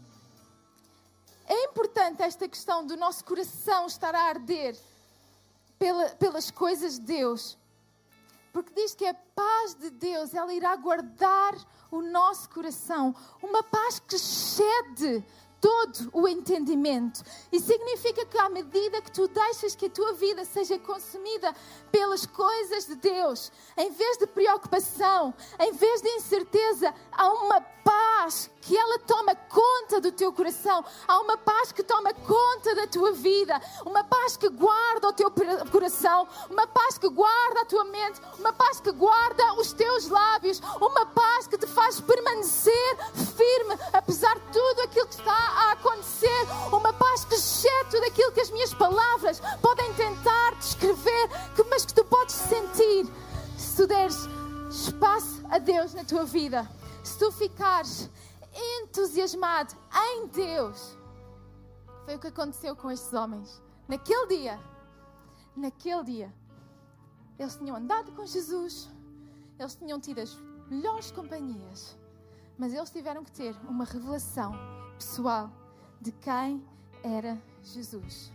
É 1.46 1.64
importante 1.64 2.22
esta 2.22 2.48
questão 2.48 2.86
do 2.86 2.96
nosso 2.96 3.24
coração 3.24 3.86
estar 3.86 4.14
a 4.14 4.22
arder 4.22 4.78
pela, 5.78 6.08
pelas 6.10 6.50
coisas 6.50 6.98
de 6.98 7.04
Deus. 7.04 7.58
Porque 8.54 8.72
diz 8.72 8.94
que 8.94 9.04
a 9.04 9.12
paz 9.12 9.74
de 9.74 9.90
Deus, 9.90 10.32
ela 10.32 10.54
irá 10.54 10.76
guardar 10.76 11.56
o 11.90 12.00
nosso 12.00 12.48
coração. 12.50 13.12
Uma 13.42 13.64
paz 13.64 13.98
que 13.98 14.14
excede 14.14 15.24
todo 15.60 16.10
o 16.12 16.28
entendimento. 16.28 17.20
E 17.50 17.58
significa 17.58 18.24
que 18.24 18.38
à 18.38 18.48
medida 18.48 19.02
que 19.02 19.10
tu 19.10 19.26
deixas 19.26 19.74
que 19.74 19.86
a 19.86 19.90
tua 19.90 20.12
vida 20.12 20.44
seja 20.44 20.78
consumida 20.78 21.52
pelas 21.90 22.26
coisas 22.26 22.86
de 22.86 22.94
Deus, 22.94 23.50
em 23.76 23.90
vez 23.90 24.18
de 24.18 24.26
preocupação, 24.28 25.34
em 25.58 25.72
vez 25.72 26.00
de 26.00 26.08
incerteza, 26.10 26.94
há 27.10 27.32
uma 27.32 27.60
paz 27.60 28.48
que 28.64 28.76
ela 28.76 28.98
toma 29.00 29.34
conta 29.34 30.00
do 30.00 30.10
teu 30.10 30.32
coração, 30.32 30.84
há 31.06 31.20
uma 31.20 31.36
paz 31.36 31.70
que 31.70 31.82
toma 31.82 32.14
conta 32.14 32.74
da 32.74 32.86
tua 32.86 33.12
vida, 33.12 33.60
uma 33.84 34.02
paz 34.02 34.36
que 34.36 34.48
guarda 34.48 35.08
o 35.08 35.12
teu 35.12 35.30
coração, 35.70 36.26
uma 36.48 36.66
paz 36.66 36.96
que 36.96 37.08
guarda 37.08 37.60
a 37.60 37.64
tua 37.66 37.84
mente, 37.84 38.20
uma 38.38 38.52
paz 38.54 38.80
que 38.80 38.90
guarda 38.90 39.54
os 39.54 39.72
teus 39.74 40.08
lábios, 40.08 40.60
uma 40.80 41.04
paz 41.06 41.46
que 41.46 41.58
te 41.58 41.66
faz 41.66 42.00
permanecer 42.00 42.96
firme 43.36 43.78
apesar 43.92 44.34
de 44.34 44.52
tudo 44.52 44.80
aquilo 44.82 45.06
que 45.06 45.14
está 45.14 45.32
a 45.32 45.72
acontecer, 45.72 46.46
uma 46.72 46.92
paz 46.92 47.24
que 47.26 47.34
excede 47.34 47.90
tudo 47.90 48.04
aquilo 48.04 48.32
que 48.32 48.40
as 48.40 48.50
minhas 48.50 48.72
palavras 48.72 49.40
podem 49.60 49.92
tentar 49.94 50.54
descrever, 50.54 51.30
mas 51.68 51.84
que 51.84 51.94
tu 51.94 52.04
podes 52.04 52.34
sentir. 52.34 53.06
Se 53.58 53.76
tu 53.76 53.86
deres 53.86 54.28
espaço 54.70 55.42
a 55.50 55.58
Deus 55.58 55.92
na 55.92 56.04
tua 56.04 56.24
vida, 56.24 56.68
se 57.02 57.18
tu 57.18 57.30
ficares 57.30 58.08
entusiasmado 58.54 59.74
em 59.92 60.26
Deus. 60.28 60.96
Foi 62.04 62.16
o 62.16 62.18
que 62.18 62.28
aconteceu 62.28 62.76
com 62.76 62.90
estes 62.90 63.12
homens. 63.12 63.62
Naquele 63.88 64.26
dia, 64.26 64.60
naquele 65.56 66.04
dia, 66.04 66.34
eles 67.38 67.56
tinham 67.56 67.76
andado 67.76 68.12
com 68.12 68.24
Jesus, 68.24 68.90
eles 69.58 69.74
tinham 69.74 70.00
tido 70.00 70.20
as 70.20 70.34
melhores 70.70 71.10
companhias, 71.10 71.98
mas 72.56 72.72
eles 72.72 72.90
tiveram 72.90 73.24
que 73.24 73.32
ter 73.32 73.56
uma 73.68 73.84
revelação 73.84 74.52
pessoal 74.96 75.50
de 76.00 76.12
quem 76.12 76.64
era 77.02 77.42
Jesus. 77.62 78.32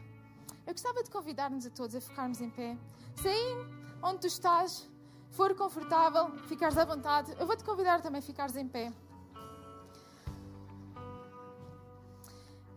Eu 0.67 0.73
gostava 0.73 1.01
de 1.01 1.09
convidar-nos 1.09 1.65
a 1.65 1.69
todos 1.69 1.95
a 1.95 2.01
ficarmos 2.01 2.41
em 2.41 2.49
pé. 2.49 2.77
Se 3.15 3.27
aí 3.27 3.55
onde 4.03 4.19
tu 4.19 4.27
estás 4.27 4.87
for 5.31 5.55
confortável, 5.55 6.37
ficares 6.47 6.77
à 6.77 6.85
vontade, 6.85 7.35
eu 7.39 7.47
vou-te 7.47 7.63
convidar 7.63 8.01
também 8.01 8.19
a 8.19 8.21
ficares 8.21 8.55
em 8.55 8.67
pé. 8.67 8.91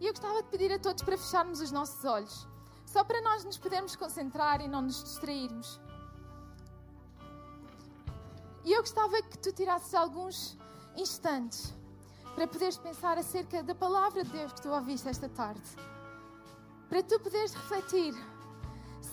E 0.03 0.07
eu 0.09 0.12
gostava 0.12 0.43
de 0.43 0.49
pedir 0.49 0.73
a 0.73 0.81
todos 0.81 1.01
para 1.05 1.17
fecharmos 1.17 1.61
os 1.61 1.71
nossos 1.71 2.05
olhos, 2.05 2.45
só 2.85 3.05
para 3.05 3.23
nós 3.23 3.45
nos 3.45 3.57
podermos 3.57 3.95
concentrar 3.95 4.61
e 4.61 4.67
não 4.67 4.83
nos 4.83 5.01
distrairmos. 5.01 5.81
E 8.65 8.73
eu 8.73 8.81
gostava 8.81 9.23
que 9.23 9.38
tu 9.38 9.53
tirasses 9.53 9.95
alguns 9.95 10.59
instantes 10.97 11.73
para 12.35 12.49
poderes 12.49 12.77
pensar 12.79 13.17
acerca 13.17 13.62
da 13.62 13.77
palavra 13.77 14.25
de 14.25 14.31
Deus 14.31 14.53
que 14.53 14.62
tu 14.62 14.71
ouviste 14.71 15.09
esta 15.09 15.29
tarde. 15.29 15.62
Para 16.88 17.01
tu 17.05 17.21
poderes 17.21 17.55
refletir: 17.55 18.12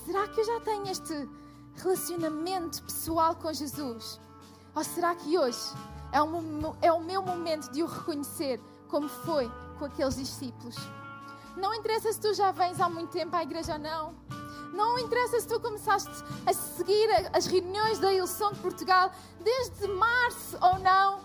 será 0.08 0.28
que 0.28 0.42
eu 0.42 0.46
já 0.46 0.60
tenho 0.62 0.88
este 0.88 1.30
relacionamento 1.76 2.82
pessoal 2.82 3.36
com 3.36 3.54
Jesus? 3.54 4.20
Ou 4.74 4.84
será 4.84 5.14
que 5.14 5.38
hoje 5.38 5.70
é 6.12 6.20
o, 6.20 6.32
é 6.82 7.00
meu 7.00 7.22
momento 7.22 7.72
de 7.72 7.84
o 7.84 7.86
reconhecer 7.86 8.60
como 8.88 9.08
foi 9.08 9.52
com 9.80 9.86
aqueles 9.86 10.16
discípulos? 10.16 10.76
Não 11.58 11.74
interessa 11.74 12.14
se 12.14 12.20
tu 12.20 12.34
já 12.34 12.52
vens 12.52 12.80
há 12.80 12.88
muito 12.88 13.10
tempo 13.10 13.36
à 13.36 13.42
igreja 13.42 13.80
não. 13.80 14.14
Não 14.74 15.00
interessa 15.00 15.40
se 15.40 15.48
tu 15.48 15.60
começaste 15.60 16.12
a 16.46 16.54
seguir 16.54 17.10
as 17.34 17.48
reuniões 17.48 17.98
da 17.98 18.14
Ilson 18.14 18.52
de 18.54 18.60
Portugal 18.60 19.12
desde 19.44 19.88
março 19.88 20.58
ou 20.62 20.78
não 20.80 21.20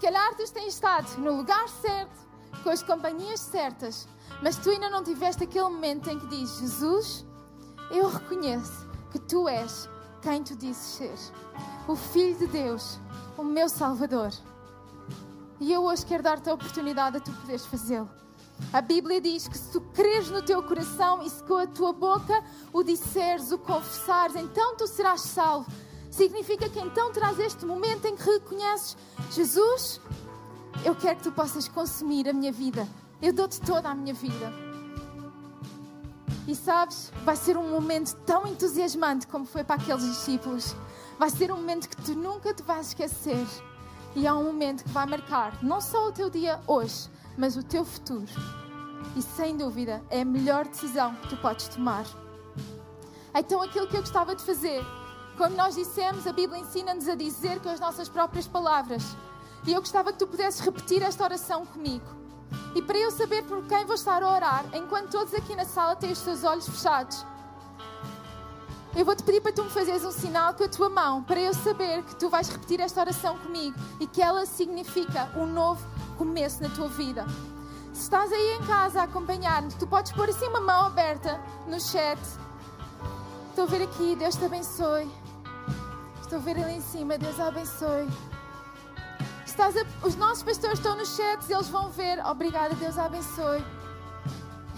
calhar 0.00 0.34
tu 0.34 0.50
tens 0.50 0.74
estado 0.74 1.18
no 1.18 1.36
lugar 1.36 1.68
certo, 1.68 2.18
com 2.62 2.70
as 2.70 2.82
companhias 2.82 3.40
certas, 3.40 4.08
mas 4.42 4.56
tu 4.56 4.70
ainda 4.70 4.88
não 4.88 5.04
tiveste 5.04 5.44
aquele 5.44 5.68
momento 5.68 6.08
em 6.08 6.18
que 6.18 6.26
dizes: 6.26 6.58
Jesus, 6.58 7.26
eu 7.90 8.08
reconheço 8.08 8.88
que 9.12 9.18
tu 9.18 9.46
és 9.48 9.88
quem 10.22 10.42
tu 10.42 10.56
dizes 10.56 10.82
ser, 10.82 11.14
o 11.86 11.94
Filho 11.94 12.36
de 12.38 12.46
Deus, 12.46 12.98
o 13.36 13.44
meu 13.44 13.68
Salvador. 13.68 14.30
E 15.60 15.72
eu 15.72 15.84
hoje 15.84 16.06
quero 16.06 16.22
dar-te 16.22 16.48
a 16.48 16.54
oportunidade 16.54 17.18
de 17.18 17.24
tu 17.24 17.32
poderes 17.32 17.66
fazê-lo. 17.66 18.08
A 18.72 18.80
Bíblia 18.80 19.20
diz 19.20 19.46
que 19.46 19.56
se 19.56 19.70
tu 19.70 19.80
creres 19.80 20.30
no 20.30 20.42
teu 20.42 20.62
coração 20.62 21.22
e 21.22 21.30
se 21.30 21.42
com 21.44 21.56
a 21.56 21.66
tua 21.66 21.92
boca 21.92 22.42
o 22.72 22.82
disseres, 22.82 23.52
o 23.52 23.58
confessares, 23.58 24.36
então 24.36 24.76
tu 24.76 24.86
serás 24.86 25.20
salvo 25.20 25.70
significa 26.10 26.68
que 26.68 26.80
então 26.80 27.12
traz 27.12 27.38
este 27.38 27.64
momento 27.64 28.06
em 28.06 28.16
que 28.16 28.22
reconheces: 28.22 28.96
Jesus, 29.30 30.00
eu 30.84 30.94
quero 30.94 31.16
que 31.16 31.22
tu 31.22 31.32
possas 31.32 31.68
consumir 31.68 32.28
a 32.28 32.32
minha 32.32 32.52
vida. 32.52 32.86
Eu 33.22 33.32
dou-te 33.32 33.60
toda 33.60 33.88
a 33.88 33.94
minha 33.94 34.14
vida. 34.14 34.52
E 36.48 36.54
sabes, 36.56 37.12
vai 37.24 37.36
ser 37.36 37.56
um 37.56 37.70
momento 37.70 38.14
tão 38.26 38.46
entusiasmante 38.46 39.26
como 39.26 39.44
foi 39.44 39.62
para 39.62 39.76
aqueles 39.80 40.02
discípulos. 40.02 40.74
Vai 41.18 41.30
ser 41.30 41.52
um 41.52 41.56
momento 41.56 41.88
que 41.88 41.96
tu 41.96 42.14
nunca 42.14 42.52
te 42.52 42.62
vais 42.62 42.88
esquecer. 42.88 43.46
E 44.14 44.26
é 44.26 44.32
um 44.32 44.44
momento 44.44 44.84
que 44.84 44.90
vai 44.90 45.06
marcar 45.06 45.62
não 45.62 45.80
só 45.80 46.08
o 46.08 46.12
teu 46.12 46.28
dia 46.28 46.60
hoje, 46.66 47.08
mas 47.36 47.56
o 47.56 47.62
teu 47.62 47.84
futuro. 47.84 48.26
E 49.16 49.22
sem 49.22 49.56
dúvida 49.56 50.02
é 50.10 50.22
a 50.22 50.24
melhor 50.24 50.66
decisão 50.66 51.14
que 51.16 51.28
tu 51.28 51.36
podes 51.36 51.68
tomar. 51.68 52.04
Então, 53.34 53.62
aquilo 53.62 53.86
que 53.86 53.96
eu 53.96 54.00
gostava 54.00 54.34
de 54.34 54.42
fazer 54.42 54.84
como 55.40 55.56
nós 55.56 55.74
dissemos, 55.74 56.26
a 56.26 56.34
Bíblia 56.34 56.60
ensina-nos 56.60 57.08
a 57.08 57.14
dizer 57.14 57.60
com 57.60 57.70
as 57.70 57.80
nossas 57.80 58.10
próprias 58.10 58.46
palavras. 58.46 59.02
E 59.66 59.72
eu 59.72 59.80
gostava 59.80 60.12
que 60.12 60.18
tu 60.18 60.26
pudesses 60.26 60.60
repetir 60.60 61.02
esta 61.02 61.24
oração 61.24 61.64
comigo. 61.64 62.04
E 62.74 62.82
para 62.82 62.98
eu 62.98 63.10
saber 63.10 63.44
por 63.44 63.64
quem 63.64 63.86
vou 63.86 63.94
estar 63.94 64.22
a 64.22 64.30
orar, 64.30 64.66
enquanto 64.74 65.10
todos 65.10 65.32
aqui 65.32 65.56
na 65.56 65.64
sala 65.64 65.96
têm 65.96 66.12
os 66.12 66.18
seus 66.18 66.44
olhos 66.44 66.68
fechados, 66.68 67.24
eu 69.00 69.04
vou 69.06 69.16
te 69.16 69.22
pedir 69.22 69.40
para 69.40 69.50
tu 69.50 69.64
me 69.64 69.70
fazeres 69.70 70.04
um 70.04 70.12
sinal 70.12 70.52
com 70.52 70.62
a 70.62 70.68
tua 70.68 70.90
mão, 70.90 71.22
para 71.22 71.40
eu 71.40 71.54
saber 71.54 72.02
que 72.02 72.14
tu 72.16 72.28
vais 72.28 72.50
repetir 72.50 72.80
esta 72.80 73.00
oração 73.00 73.38
comigo 73.38 73.74
e 73.98 74.06
que 74.06 74.20
ela 74.20 74.44
significa 74.44 75.30
um 75.34 75.46
novo 75.46 75.82
começo 76.18 76.62
na 76.62 76.68
tua 76.68 76.86
vida. 76.86 77.24
Se 77.94 78.02
estás 78.02 78.30
aí 78.30 78.58
em 78.58 78.62
casa 78.66 79.00
a 79.00 79.04
acompanhar-me, 79.04 79.72
tu 79.72 79.86
podes 79.86 80.12
pôr 80.12 80.28
assim 80.28 80.46
uma 80.48 80.60
mão 80.60 80.84
aberta 80.84 81.40
no 81.66 81.80
chat. 81.80 82.20
Estou 83.48 83.64
a 83.64 83.68
ver 83.68 83.84
aqui, 83.84 84.16
Deus 84.16 84.36
te 84.36 84.44
abençoe. 84.44 85.10
Estou 86.20 86.38
a 86.38 86.42
ver 86.42 86.58
ele 86.58 86.72
em 86.72 86.82
cima. 86.82 87.16
Deus 87.16 87.40
abençoe. 87.40 88.06
Estás 89.46 89.78
a... 89.78 90.06
Os 90.06 90.14
nossos 90.14 90.42
pastores 90.42 90.78
estão 90.78 90.94
nos 90.94 91.16
chats 91.16 91.48
eles 91.48 91.68
vão 91.68 91.88
ver. 91.88 92.22
Obrigada, 92.26 92.74
Deus 92.74 92.98
abençoe. 92.98 93.64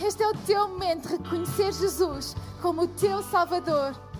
Este 0.01 0.23
é 0.23 0.29
o 0.29 0.35
teu 0.47 0.69
momento 0.69 1.09
de 1.09 1.17
reconhecer 1.17 1.73
Jesus 1.73 2.37
como 2.61 2.83
o 2.83 2.87
teu 2.87 3.21
Salvador. 3.25 4.12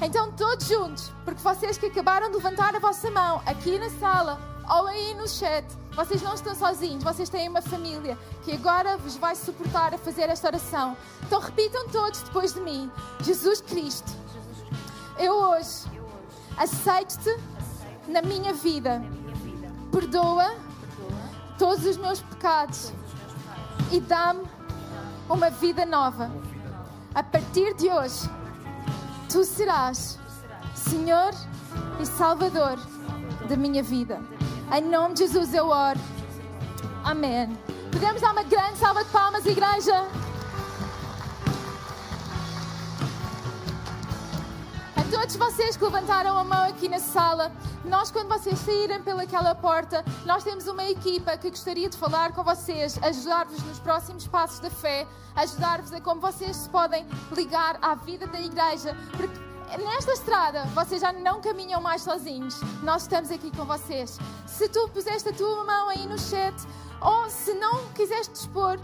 Então, 0.00 0.30
todos 0.32 0.66
juntos, 0.66 1.12
porque 1.24 1.42
vocês 1.42 1.76
que 1.76 1.86
acabaram 1.86 2.30
de 2.30 2.36
levantar 2.36 2.74
a 2.74 2.78
vossa 2.78 3.10
mão 3.10 3.42
aqui 3.44 3.78
na 3.78 3.90
sala 3.90 4.40
ou 4.70 4.86
aí 4.86 5.14
no 5.14 5.26
chat, 5.26 5.64
vocês 5.94 6.22
não 6.22 6.34
estão 6.34 6.54
sozinhos, 6.54 7.02
vocês 7.02 7.28
têm 7.28 7.48
uma 7.48 7.62
família 7.62 8.16
que 8.44 8.52
agora 8.52 8.96
vos 8.96 9.16
vai 9.16 9.34
suportar 9.34 9.94
a 9.94 9.98
fazer 9.98 10.28
esta 10.28 10.48
oração. 10.48 10.96
Então, 11.26 11.40
repitam 11.40 11.88
todos 11.88 12.22
depois 12.22 12.54
de 12.54 12.60
mim: 12.60 12.90
Jesus 13.20 13.60
Cristo 13.60 14.28
eu 15.18 15.34
hoje 15.34 15.84
aceito-te 16.56 17.36
na 18.06 18.22
minha 18.22 18.52
vida 18.52 19.02
perdoa 19.90 20.54
todos 21.58 21.84
os 21.84 21.96
meus 21.96 22.22
pecados 22.22 22.92
e 23.90 23.98
dá-me 23.98 24.46
uma 25.28 25.50
vida 25.50 25.84
nova. 25.84 26.30
A 27.12 27.22
partir 27.22 27.74
de 27.74 27.90
hoje, 27.90 28.30
tu 29.28 29.44
serás 29.44 30.18
Senhor 30.74 31.32
e 32.00 32.06
Salvador 32.06 32.78
da 33.48 33.56
minha 33.56 33.82
vida. 33.82 34.20
Em 34.76 34.82
nome 34.82 35.14
de 35.14 35.20
Jesus 35.20 35.52
eu 35.54 35.68
oro. 35.68 35.98
Amém. 37.04 37.56
Podemos 37.92 38.20
dar 38.20 38.32
uma 38.32 38.42
grande 38.42 38.78
salva 38.78 39.04
de 39.04 39.10
palmas, 39.10 39.44
igreja? 39.46 40.06
Todos 45.20 45.34
vocês 45.34 45.76
que 45.76 45.82
levantaram 45.82 46.38
a 46.38 46.44
mão 46.44 46.68
aqui 46.68 46.88
na 46.88 47.00
sala, 47.00 47.50
nós, 47.84 48.08
quando 48.08 48.28
vocês 48.28 48.56
saírem 48.60 49.02
pelaquela 49.02 49.52
porta, 49.52 50.04
nós 50.24 50.44
temos 50.44 50.68
uma 50.68 50.84
equipa 50.84 51.36
que 51.36 51.50
gostaria 51.50 51.88
de 51.88 51.96
falar 51.96 52.32
com 52.32 52.44
vocês, 52.44 52.96
ajudar-vos 53.02 53.60
nos 53.64 53.80
próximos 53.80 54.28
passos 54.28 54.60
da 54.60 54.70
fé, 54.70 55.08
ajudar-vos 55.34 55.92
a 55.92 56.00
como 56.00 56.20
vocês 56.20 56.54
se 56.54 56.68
podem 56.68 57.04
ligar 57.32 57.80
à 57.82 57.96
vida 57.96 58.28
da 58.28 58.40
igreja, 58.40 58.96
porque 59.16 59.82
nesta 59.82 60.12
estrada 60.12 60.62
vocês 60.66 61.00
já 61.00 61.12
não 61.12 61.40
caminham 61.40 61.80
mais 61.80 62.02
sozinhos. 62.02 62.60
Nós 62.84 63.02
estamos 63.02 63.32
aqui 63.32 63.50
com 63.50 63.64
vocês. 63.64 64.20
Se 64.46 64.68
tu 64.68 64.88
puseste 64.90 65.30
a 65.30 65.32
tua 65.32 65.64
mão 65.64 65.88
aí 65.88 66.06
no 66.06 66.16
chat, 66.16 66.54
ou 67.00 67.28
se 67.28 67.54
não 67.54 67.88
quiseres 67.88 68.28
dispor, 68.28 68.78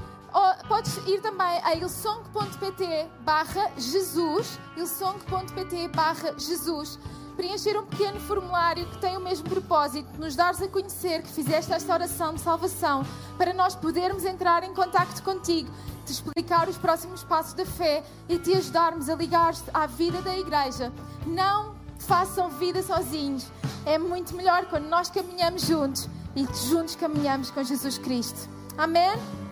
podes 0.68 0.96
ir 1.06 1.20
também 1.20 1.60
a 1.62 1.74
ilsong.pt 1.76 3.08
barra 3.20 3.70
Jesus, 3.76 4.58
ilsong.pt 4.76 5.88
barra 5.88 6.34
Jesus, 6.36 6.98
preencher 7.36 7.78
um 7.78 7.86
pequeno 7.86 8.18
formulário 8.20 8.86
que 8.86 8.98
tem 8.98 9.16
o 9.16 9.20
mesmo 9.20 9.48
propósito, 9.48 10.08
nos 10.18 10.34
dares 10.34 10.60
a 10.60 10.68
conhecer 10.68 11.22
que 11.22 11.28
fizeste 11.28 11.72
esta 11.72 11.92
oração 11.92 12.34
de 12.34 12.40
salvação, 12.40 13.04
para 13.38 13.52
nós 13.52 13.74
podermos 13.74 14.24
entrar 14.24 14.64
em 14.64 14.74
contacto 14.74 15.22
contigo, 15.22 15.70
te 16.04 16.12
explicar 16.12 16.68
os 16.68 16.76
próximos 16.76 17.22
passos 17.22 17.54
da 17.54 17.64
fé 17.64 18.02
e 18.28 18.38
te 18.38 18.54
ajudarmos 18.54 19.08
a 19.08 19.14
ligar-te 19.14 19.64
à 19.72 19.86
vida 19.86 20.20
da 20.20 20.36
igreja. 20.36 20.92
Não 21.26 21.74
façam 21.98 22.50
vida 22.50 22.82
sozinhos. 22.82 23.46
É 23.86 23.98
muito 23.98 24.34
melhor 24.34 24.66
quando 24.66 24.86
nós 24.86 25.10
caminhamos 25.10 25.62
juntos 25.66 26.08
e 26.36 26.46
juntos 26.68 26.96
caminhamos 26.96 27.50
com 27.50 27.62
Jesus 27.62 27.98
Cristo. 27.98 28.48
Amém? 28.76 29.43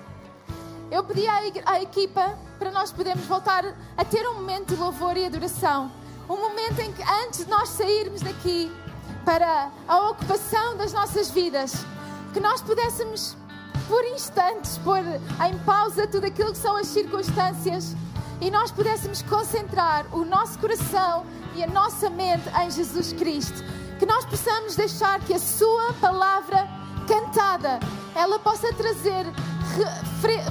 Eu 0.92 1.02
pedi 1.02 1.26
à, 1.26 1.80
equipa 1.80 2.38
para 2.58 2.70
nós 2.70 2.92
podermos 2.92 3.24
voltar 3.24 3.64
a 3.96 4.04
ter 4.04 4.28
um 4.28 4.34
momento 4.34 4.74
de 4.74 4.76
louvor 4.78 5.16
e 5.16 5.24
adoração. 5.24 5.90
Um 6.28 6.36
momento 6.36 6.80
em 6.80 6.92
que, 6.92 7.02
antes 7.02 7.46
de 7.46 7.50
nós 7.50 7.70
sairmos 7.70 8.20
daqui 8.20 8.70
para 9.24 9.70
a 9.88 10.10
ocupação 10.10 10.76
das 10.76 10.92
nossas 10.92 11.30
vidas, 11.30 11.72
que 12.34 12.40
nós 12.40 12.60
pudéssemos, 12.60 13.34
por 13.88 14.04
instantes, 14.04 14.76
pôr 14.84 14.98
em 14.98 15.58
pausa 15.64 16.06
tudo 16.06 16.26
aquilo 16.26 16.52
que 16.52 16.58
são 16.58 16.76
as 16.76 16.88
circunstâncias 16.88 17.96
e 18.38 18.50
nós 18.50 18.70
pudéssemos 18.70 19.22
concentrar 19.22 20.04
o 20.14 20.26
nosso 20.26 20.58
coração 20.58 21.24
e 21.54 21.64
a 21.64 21.68
nossa 21.68 22.10
mente 22.10 22.46
em 22.62 22.70
Jesus 22.70 23.14
Cristo. 23.14 23.64
Que 23.98 24.04
nós 24.04 24.26
possamos 24.26 24.76
deixar 24.76 25.20
que 25.20 25.32
a 25.32 25.38
Sua 25.38 25.94
palavra 25.94 26.68
cantada 27.08 27.80
ela 28.14 28.38
possa 28.38 28.70
trazer 28.74 29.24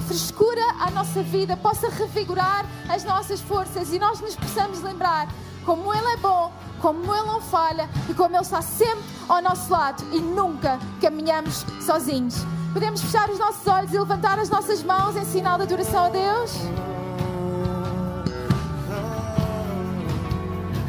frescura 0.06 0.62
à 0.80 0.90
nossa 0.90 1.22
vida, 1.22 1.56
possa 1.56 1.88
revigorar 1.88 2.66
as 2.88 3.04
nossas 3.04 3.40
forças 3.40 3.92
e 3.92 3.98
nós 3.98 4.20
nos 4.20 4.36
possamos 4.36 4.82
lembrar 4.82 5.28
como 5.64 5.92
Ele 5.94 6.06
é 6.08 6.16
bom, 6.16 6.52
como 6.80 7.14
Ele 7.14 7.26
não 7.26 7.40
falha 7.40 7.88
e 8.08 8.14
como 8.14 8.34
Ele 8.34 8.42
está 8.42 8.60
sempre 8.60 9.04
ao 9.28 9.40
nosso 9.40 9.70
lado 9.70 10.04
e 10.12 10.20
nunca 10.20 10.78
caminhamos 11.00 11.64
sozinhos. 11.80 12.44
Podemos 12.72 13.02
fechar 13.02 13.28
os 13.30 13.38
nossos 13.38 13.66
olhos 13.66 13.92
e 13.92 13.98
levantar 13.98 14.38
as 14.38 14.48
nossas 14.48 14.82
mãos 14.82 15.14
em 15.16 15.24
sinal 15.24 15.56
de 15.58 15.64
adoração 15.64 16.04
a 16.04 16.08
Deus? 16.08 16.56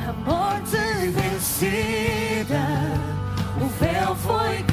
A 0.08 0.13
morte 0.30 0.78
vencida, 1.12 2.60
o 3.62 3.67
véu 3.80 4.15
foi 4.15 4.73